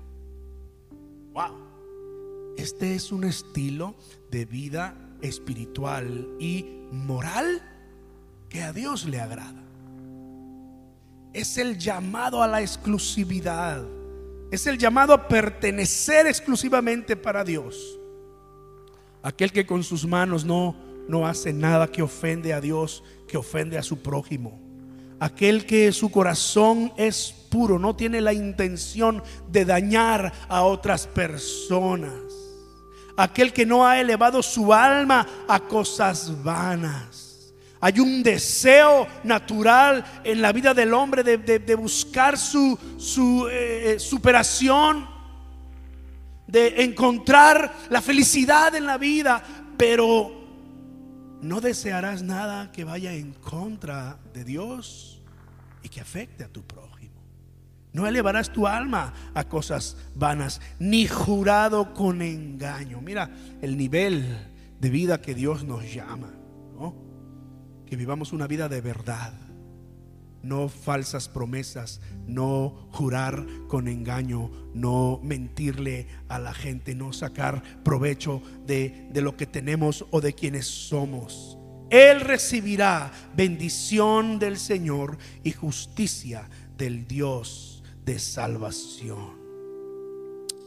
Este 2.57 2.95
es 2.95 3.13
un 3.13 3.25
estilo 3.25 3.95
de 4.31 4.45
vida 4.45 4.95
espiritual 5.21 6.29
y 6.39 6.87
moral 6.93 7.63
que 8.49 8.63
a 8.63 8.73
Dios 8.73 9.05
le 9.07 9.21
agrada. 9.21 9.63
Es 11.33 11.57
el 11.59 11.79
llamado 11.79 12.43
a 12.43 12.49
la 12.49 12.61
exclusividad. 12.61 13.83
Es 14.51 14.67
el 14.67 14.77
llamado 14.77 15.15
a 15.15 15.29
pertenecer 15.29 16.27
exclusivamente 16.27 17.17
para 17.17 17.43
Dios. 17.43 17.99
Aquel 19.23 19.51
que 19.51 19.65
con 19.65 19.83
sus 19.83 20.07
manos 20.07 20.45
no 20.45 20.77
no 21.09 21.27
hace 21.27 21.53
nada 21.53 21.89
que 21.89 22.03
ofende 22.03 22.53
a 22.53 22.61
Dios, 22.61 23.03
que 23.27 23.37
ofende 23.37 23.79
a 23.79 23.83
su 23.83 23.99
prójimo. 23.99 24.61
Aquel 25.21 25.67
que 25.67 25.93
su 25.93 26.11
corazón 26.11 26.93
es 26.97 27.33
puro, 27.49 27.79
no 27.79 27.95
tiene 27.95 28.21
la 28.21 28.33
intención 28.33 29.23
de 29.49 29.65
dañar 29.65 30.33
a 30.49 30.63
otras 30.63 31.07
personas. 31.07 32.32
Aquel 33.17 33.53
que 33.53 33.67
no 33.67 33.87
ha 33.87 34.01
elevado 34.01 34.43
su 34.43 34.73
alma 34.73 35.27
a 35.49 35.61
cosas 35.61 36.43
vanas. 36.43 37.23
Hay 37.81 37.99
un 37.99 38.23
deseo 38.23 39.09
natural 39.25 40.05
en 40.23 40.41
la 40.41 40.53
vida 40.53 40.73
del 40.73 40.95
hombre 40.95 41.25
de, 41.25 41.75
buscar 41.75 42.39
su, 42.39 42.79
su 42.97 43.49
eh, 43.49 43.95
eh, 43.95 43.99
superación, 43.99 45.05
de 46.47 46.85
encontrar 46.85 47.75
la 47.91 48.01
felicidad 48.01 48.73
en 48.77 48.87
la 48.87 48.99
vida, 48.99 49.43
pero 49.77 50.31
no 51.41 51.61
desearás 51.61 52.23
nada 52.23 52.71
que 52.71 52.85
vaya 52.85 53.15
en 53.15 53.33
contra 53.33 54.17
de 54.33 54.45
Dios 54.45 55.21
y 55.83 55.89
que 55.89 56.01
afecte 56.01 56.45
a 56.45 56.49
tu 56.49 56.63
prójimo. 56.63 57.02
No 57.93 58.07
elevarás 58.07 58.53
tu 58.53 58.67
alma 58.67 59.13
a 59.35 59.45
cosas 59.45 59.97
vanas, 60.15 60.61
ni 60.79 61.07
jurado 61.07 61.93
con 61.93 62.23
engaño. 62.23 63.01
Mira 63.01 63.31
el 63.61 63.77
nivel 63.77 64.25
de 64.81 64.91
vida 64.91 65.21
que 65.21 65.35
Dios 65.35 65.65
nos 65.65 65.93
llama, 65.93 66.33
Que 67.87 67.97
vivamos 67.97 68.33
una 68.33 68.47
vida 68.47 68.69
de 68.69 68.81
verdad 68.81 69.35
no 70.43 70.69
falsas 70.69 71.29
promesas, 71.29 72.01
no 72.27 72.89
jurar 72.91 73.47
con 73.69 73.89
engaño, 73.89 74.51
no 74.75 75.21
mentirle 75.23 76.09
a 76.29 76.39
la 76.39 76.53
gente, 76.53 76.95
no 76.95 77.13
sacar 77.13 77.63
provecho 77.85 78.43
de, 78.67 79.11
lo 79.15 79.37
que 79.37 79.47
tenemos 79.47 80.05
o 80.11 80.21
de 80.21 80.33
quienes 80.35 80.67
somos. 80.67 81.59
Él 81.91 82.21
recibirá 82.21 83.13
bendición 83.37 84.39
del 84.39 84.59
Señor 84.59 85.19
y 85.45 85.53
justicia 85.53 86.49
del 86.77 87.07
Dios 87.07 87.72
de 88.05 88.19
salvación. 88.19 89.41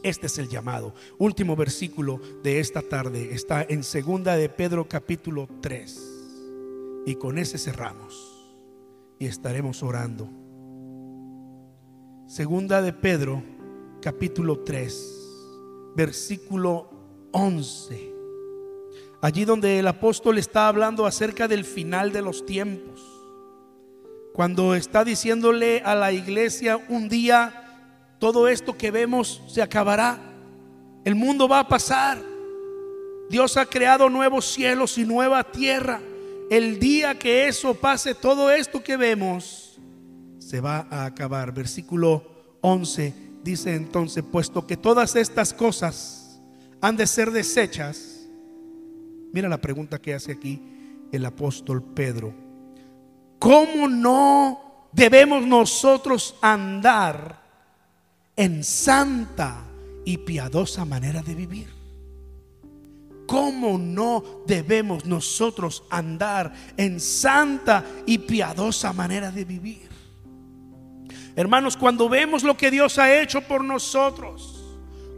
Este 0.02 0.26
es 0.26 0.38
el 0.38 0.48
llamado. 0.48 0.94
Último 1.18 1.56
versículo 1.56 2.20
de 2.42 2.60
esta 2.60 2.82
tarde 2.82 3.34
está 3.34 3.66
en 3.68 3.82
segunda 3.82 4.36
de 4.36 4.48
Pedro 4.48 4.88
capítulo 4.88 5.48
3. 5.60 6.12
Y 7.06 7.14
con 7.16 7.38
ese 7.38 7.58
cerramos 7.58 8.36
y 9.18 9.26
estaremos 9.26 9.82
orando. 9.82 10.28
Segunda 12.26 12.82
de 12.82 12.92
Pedro, 12.92 13.42
capítulo 14.00 14.60
3, 14.60 15.92
versículo 15.94 16.90
11. 17.32 18.14
Allí 19.22 19.44
donde 19.44 19.78
el 19.78 19.86
apóstol 19.86 20.38
está 20.38 20.68
hablando 20.68 21.06
acerca 21.06 21.48
del 21.48 21.64
final 21.64 22.12
de 22.12 22.22
los 22.22 22.44
tiempos. 22.44 23.15
Cuando 24.36 24.74
está 24.74 25.02
diciéndole 25.02 25.80
a 25.82 25.94
la 25.94 26.12
iglesia 26.12 26.76
un 26.90 27.08
día, 27.08 27.54
todo 28.18 28.48
esto 28.48 28.76
que 28.76 28.90
vemos 28.90 29.42
se 29.48 29.62
acabará. 29.62 30.18
El 31.06 31.14
mundo 31.14 31.48
va 31.48 31.60
a 31.60 31.68
pasar. 31.68 32.22
Dios 33.30 33.56
ha 33.56 33.64
creado 33.64 34.10
nuevos 34.10 34.44
cielos 34.44 34.98
y 34.98 35.06
nueva 35.06 35.42
tierra 35.42 36.02
el 36.50 36.78
día 36.78 37.18
que 37.18 37.48
eso 37.48 37.72
pase, 37.72 38.14
todo 38.14 38.50
esto 38.50 38.82
que 38.82 38.98
vemos 38.98 39.80
se 40.38 40.60
va 40.60 40.86
a 40.90 41.06
acabar. 41.06 41.54
Versículo 41.54 42.58
11 42.60 43.14
dice 43.42 43.74
entonces, 43.74 44.22
puesto 44.22 44.66
que 44.66 44.76
todas 44.76 45.16
estas 45.16 45.54
cosas 45.54 46.42
han 46.82 46.98
de 46.98 47.06
ser 47.06 47.30
desechas, 47.30 48.28
mira 49.32 49.48
la 49.48 49.62
pregunta 49.62 49.98
que 49.98 50.12
hace 50.12 50.32
aquí 50.32 50.60
el 51.10 51.24
apóstol 51.24 51.82
Pedro, 51.82 52.45
¿cómo 53.38 53.88
no 53.88 54.88
debemos 54.92 55.46
nosotros 55.46 56.34
andar 56.40 57.40
en 58.36 58.62
santa 58.62 59.64
y 60.04 60.18
piadosa 60.18 60.84
manera 60.84 61.22
de 61.22 61.34
vivir? 61.34 61.76
¿Cómo 63.26 63.76
no 63.76 64.22
debemos 64.46 65.04
nosotros 65.04 65.82
andar 65.90 66.52
en 66.76 67.00
santa 67.00 67.84
y 68.06 68.18
piadosa 68.18 68.92
manera 68.92 69.32
de 69.32 69.44
vivir? 69.44 69.88
Hermanos, 71.34 71.76
cuando 71.76 72.08
vemos 72.08 72.44
lo 72.44 72.56
que 72.56 72.70
Dios 72.70 72.98
ha 72.98 73.20
hecho 73.20 73.42
por 73.42 73.64
nosotros, 73.64 74.64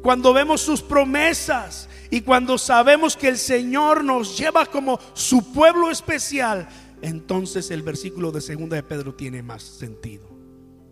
cuando 0.03 0.33
vemos 0.33 0.61
sus 0.61 0.81
promesas 0.81 1.89
y 2.11 2.23
cuando 2.23 2.57
sabemos 2.57 3.17
que 3.17 3.29
el 3.29 3.39
Señor 3.39 4.03
nos 4.03 4.39
lleva 4.39 4.65
como 4.67 4.99
su 5.13 5.53
pueblo 5.53 5.91
especial, 5.91 6.67
entonces 7.03 7.71
el 7.71 7.83
versículo 7.83 8.33
de 8.33 8.41
segunda 8.41 8.77
de 8.77 8.83
Pedro 8.83 9.15
tiene 9.15 9.43
más 9.43 9.63
sentido. 9.63 10.29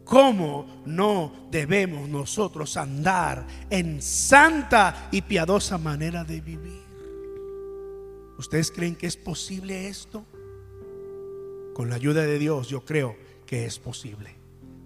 ¿Cómo 0.05 0.83
no 0.87 1.49
debemos 1.51 2.09
nosotros 2.09 2.77
andar 2.77 3.45
en 3.71 4.01
santa 4.01 5.09
y 5.11 5.23
piadosa 5.23 5.79
manera 5.79 6.23
de 6.23 6.41
vivir? 6.41 6.87
¿Ustedes 8.39 8.71
creen 8.71 8.95
que 8.95 9.09
es 9.09 9.17
posible 9.17 9.89
esto? 9.89 10.25
Con 11.75 11.89
la 11.89 11.97
ayuda 11.97 12.23
de 12.23 12.39
Dios 12.39 12.69
yo 12.69 12.85
creo 12.85 13.17
que 13.47 13.67
es 13.67 13.79
posible. 13.81 14.37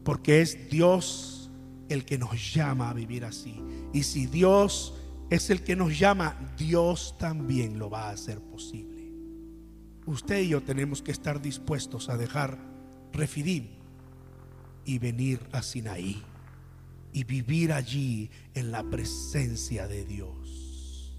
Porque 0.05 0.41
es 0.41 0.71
Dios 0.71 1.51
el 1.91 2.05
que 2.07 2.17
nos 2.17 2.55
llama 2.55 2.89
a 2.89 2.95
vivir 2.95 3.25
así. 3.25 3.63
Y 3.93 4.05
si 4.05 4.27
Dios 4.27 4.95
es 5.29 5.51
el 5.51 5.63
que 5.63 5.77
nos 5.77 5.99
llama, 5.99 6.55
Dios 6.57 7.15
también 7.19 7.79
lo 7.79 7.91
va 7.91 8.09
a 8.09 8.13
hacer 8.13 8.41
posible. 8.41 9.00
Usted 10.07 10.41
y 10.41 10.49
yo 10.49 10.63
tenemos 10.63 11.03
que 11.03 11.13
estar 11.13 11.41
dispuestos 11.41 12.09
a 12.09 12.17
dejar 12.17 12.59
Refidim 13.13 13.69
y 14.85 14.99
venir 14.99 15.41
a 15.53 15.63
Sinaí 15.63 16.23
y 17.13 17.25
vivir 17.25 17.73
allí 17.73 18.31
en 18.55 18.71
la 18.71 18.83
presencia 18.85 19.87
de 19.87 20.05
Dios. 20.05 21.19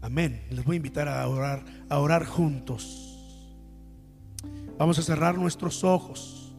Amén. 0.00 0.42
Les 0.50 0.64
voy 0.64 0.74
a 0.74 0.76
invitar 0.76 1.08
a 1.08 1.26
orar, 1.26 1.64
a 1.88 1.98
orar 1.98 2.24
juntos. 2.24 3.10
Vamos 4.78 4.98
a 4.98 5.02
cerrar 5.02 5.36
nuestros 5.38 5.82
ojos. 5.82 6.54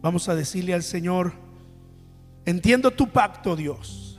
Vamos 0.00 0.28
a 0.28 0.34
decirle 0.34 0.74
al 0.74 0.82
Señor, 0.82 1.32
entiendo 2.44 2.90
tu 2.90 3.08
pacto, 3.10 3.54
Dios. 3.54 4.18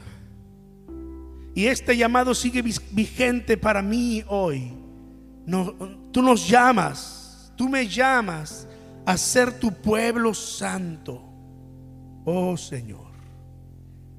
Y 1.55 1.65
este 1.65 1.95
llamado 1.97 2.33
sigue 2.33 2.61
vigente 2.61 3.57
para 3.57 3.81
mí 3.81 4.23
hoy. 4.27 4.82
No, 5.45 5.73
tú 6.11 6.21
nos 6.21 6.47
llamas, 6.47 7.51
tú 7.55 7.67
me 7.67 7.87
llamas 7.87 8.67
a 9.05 9.17
ser 9.17 9.59
tu 9.59 9.71
pueblo 9.71 10.33
santo. 10.33 11.21
Oh 12.25 12.55
Señor, 12.55 13.11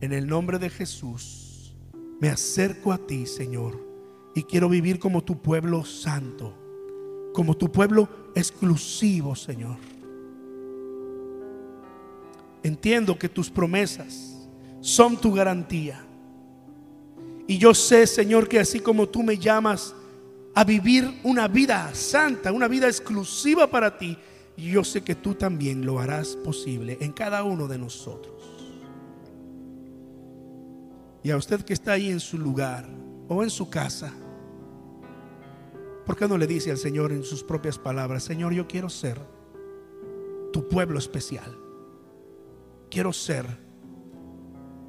en 0.01 0.13
el 0.13 0.27
nombre 0.27 0.59
de 0.59 0.69
Jesús, 0.69 1.75
me 2.21 2.29
acerco 2.29 2.93
a 2.93 2.99
ti, 2.99 3.27
Señor, 3.27 3.81
y 4.35 4.43
quiero 4.43 4.69
vivir 4.69 4.99
como 4.99 5.23
tu 5.23 5.41
pueblo 5.41 5.85
santo, 5.85 6.55
como 7.33 7.57
tu 7.57 7.73
pueblo 7.73 8.09
exclusivo, 8.35 9.35
Señor. 9.35 9.77
Entiendo 12.63 13.19
que 13.19 13.29
tus 13.29 13.51
promesas 13.51 14.49
son 14.81 15.17
tu 15.17 15.33
garantía. 15.33 16.05
Y 17.47 17.59
yo 17.59 17.75
sé, 17.75 18.07
Señor, 18.07 18.49
que 18.49 18.59
así 18.59 18.81
como 18.81 19.07
tú 19.07 19.23
me 19.23 19.37
llamas 19.37 19.95
a 20.55 20.65
vivir 20.65 21.21
una 21.25 21.49
vida 21.49 21.93
santa, 21.95 22.53
una 22.53 22.69
vida 22.69 22.87
exclusiva 22.87 23.67
para 23.69 23.99
ti, 23.99 24.17
yo 24.57 24.85
sé 24.85 25.03
que 25.03 25.15
tú 25.15 25.35
también 25.35 25.85
lo 25.85 25.99
harás 25.99 26.37
posible 26.37 26.97
en 27.01 27.13
cada 27.13 27.43
uno 27.43 27.67
de 27.67 27.79
nosotros. 27.79 28.35
Y 31.23 31.31
a 31.31 31.37
usted 31.37 31.63
que 31.63 31.73
está 31.73 31.93
ahí 31.93 32.11
en 32.11 32.21
su 32.21 32.39
lugar 32.39 32.87
o 33.29 33.43
en 33.43 33.51
su 33.51 33.69
casa, 33.69 34.13
¿por 36.05 36.17
qué 36.17 36.29
no 36.29 36.39
le 36.39 36.47
dice 36.47 36.71
al 36.71 36.77
Señor 36.77 37.13
en 37.13 37.25
sus 37.25 37.43
propias 37.43 37.79
palabras, 37.79 38.23
Señor, 38.23 38.53
yo 38.53 38.69
quiero 38.69 38.89
ser 38.89 39.19
tu 40.53 40.69
pueblo 40.69 40.99
especial? 40.99 41.57
Quiero 42.91 43.13
ser 43.13 43.47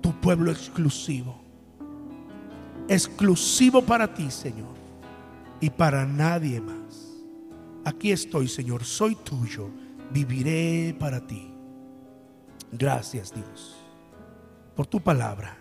tu 0.02 0.14
pueblo 0.22 0.52
exclusivo. 0.52 1.42
Exclusivo 2.88 3.82
para 3.82 4.14
ti, 4.14 4.30
Señor, 4.30 4.76
y 5.66 5.72
para 5.72 6.06
nadie 6.06 6.62
más. 6.62 7.24
Aquí 7.86 8.12
estoy, 8.12 8.48
Señor, 8.48 8.84
soy 8.84 9.16
tuyo, 9.16 9.72
viviré 10.12 10.96
para 11.00 11.26
ti. 11.26 11.52
Gracias, 12.72 13.34
Dios, 13.34 13.76
por 14.76 14.86
tu 14.86 15.02
palabra. 15.02 15.58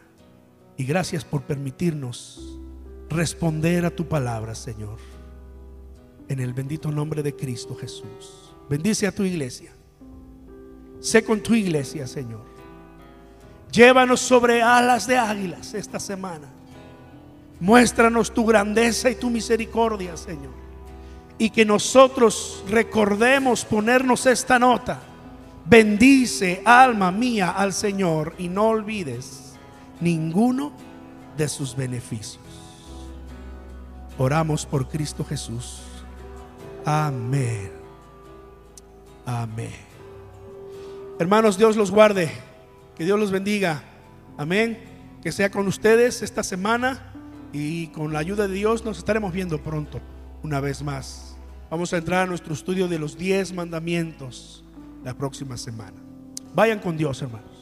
Y 0.77 0.85
gracias 0.85 1.25
por 1.25 1.45
permitirnos 1.45 2.61
responder 3.09 3.87
a 3.87 3.91
tu 3.97 4.07
palabra, 4.07 4.55
Señor. 4.55 4.99
En 6.29 6.39
el 6.39 6.53
bendito 6.53 6.93
nombre 6.93 7.23
de 7.23 7.35
Cristo 7.35 7.75
Jesús. 7.75 8.55
Bendice 8.69 9.07
a 9.07 9.15
tu 9.15 9.23
iglesia. 9.23 9.73
Sé 11.01 11.25
con 11.25 11.43
tu 11.43 11.55
iglesia, 11.55 12.07
Señor. 12.07 12.45
Llévanos 13.73 14.21
sobre 14.21 14.61
alas 14.61 15.07
de 15.07 15.17
águilas 15.17 15.73
esta 15.73 15.99
semana. 15.99 16.53
Muéstranos 17.61 18.33
tu 18.33 18.45
grandeza 18.45 19.11
y 19.11 19.15
tu 19.15 19.31
misericordia, 19.31 20.17
Señor. 20.17 20.53
Y 21.39 21.51
que 21.51 21.65
nosotros 21.65 22.65
recordemos 22.69 23.65
ponernos 23.65 24.27
esta 24.27 24.59
nota. 24.59 25.01
Bendice, 25.67 26.63
alma 26.65 27.11
mía, 27.11 27.51
al 27.51 27.73
Señor 27.73 28.35
y 28.39 28.49
no 28.49 28.69
olvides 28.69 29.55
ninguno 30.01 30.73
de 31.37 31.49
sus 31.49 31.75
beneficios. 31.75 32.43
Oramos 34.19 34.67
por 34.67 34.89
Cristo 34.89 35.25
Jesús. 35.25 35.81
Amén. 36.85 37.73
Amén. 39.27 39.73
Hermanos, 41.19 41.57
Dios 41.57 41.77
los 41.77 41.91
guarde. 41.91 42.31
Que 42.97 43.05
Dios 43.05 43.19
los 43.19 43.31
bendiga. 43.31 43.83
Amén. 44.37 44.79
Que 45.23 45.33
sea 45.33 45.51
con 45.51 45.67
ustedes 45.67 46.23
esta 46.23 46.43
semana 46.43 47.13
y 47.55 47.87
con 47.89 48.13
la 48.13 48.19
ayuda 48.19 48.49
de 48.49 48.55
Dios 48.55 48.85
nos 48.85 48.99
estaremos 48.99 49.33
viendo 49.33 49.63
pronto, 49.63 50.01
una 50.43 50.59
vez 50.61 50.83
más. 50.83 51.39
Vamos 51.71 51.93
a 51.93 51.99
entrar 51.99 52.25
a 52.25 52.27
nuestro 52.27 52.53
estudio 52.53 52.89
de 52.89 52.99
los 52.99 53.17
10 53.17 53.55
mandamientos 53.55 54.65
la 55.05 55.15
próxima 55.15 55.57
semana. 55.57 56.03
Vayan 56.53 56.81
con 56.81 56.97
Dios, 56.97 57.23
hermanos. 57.23 57.54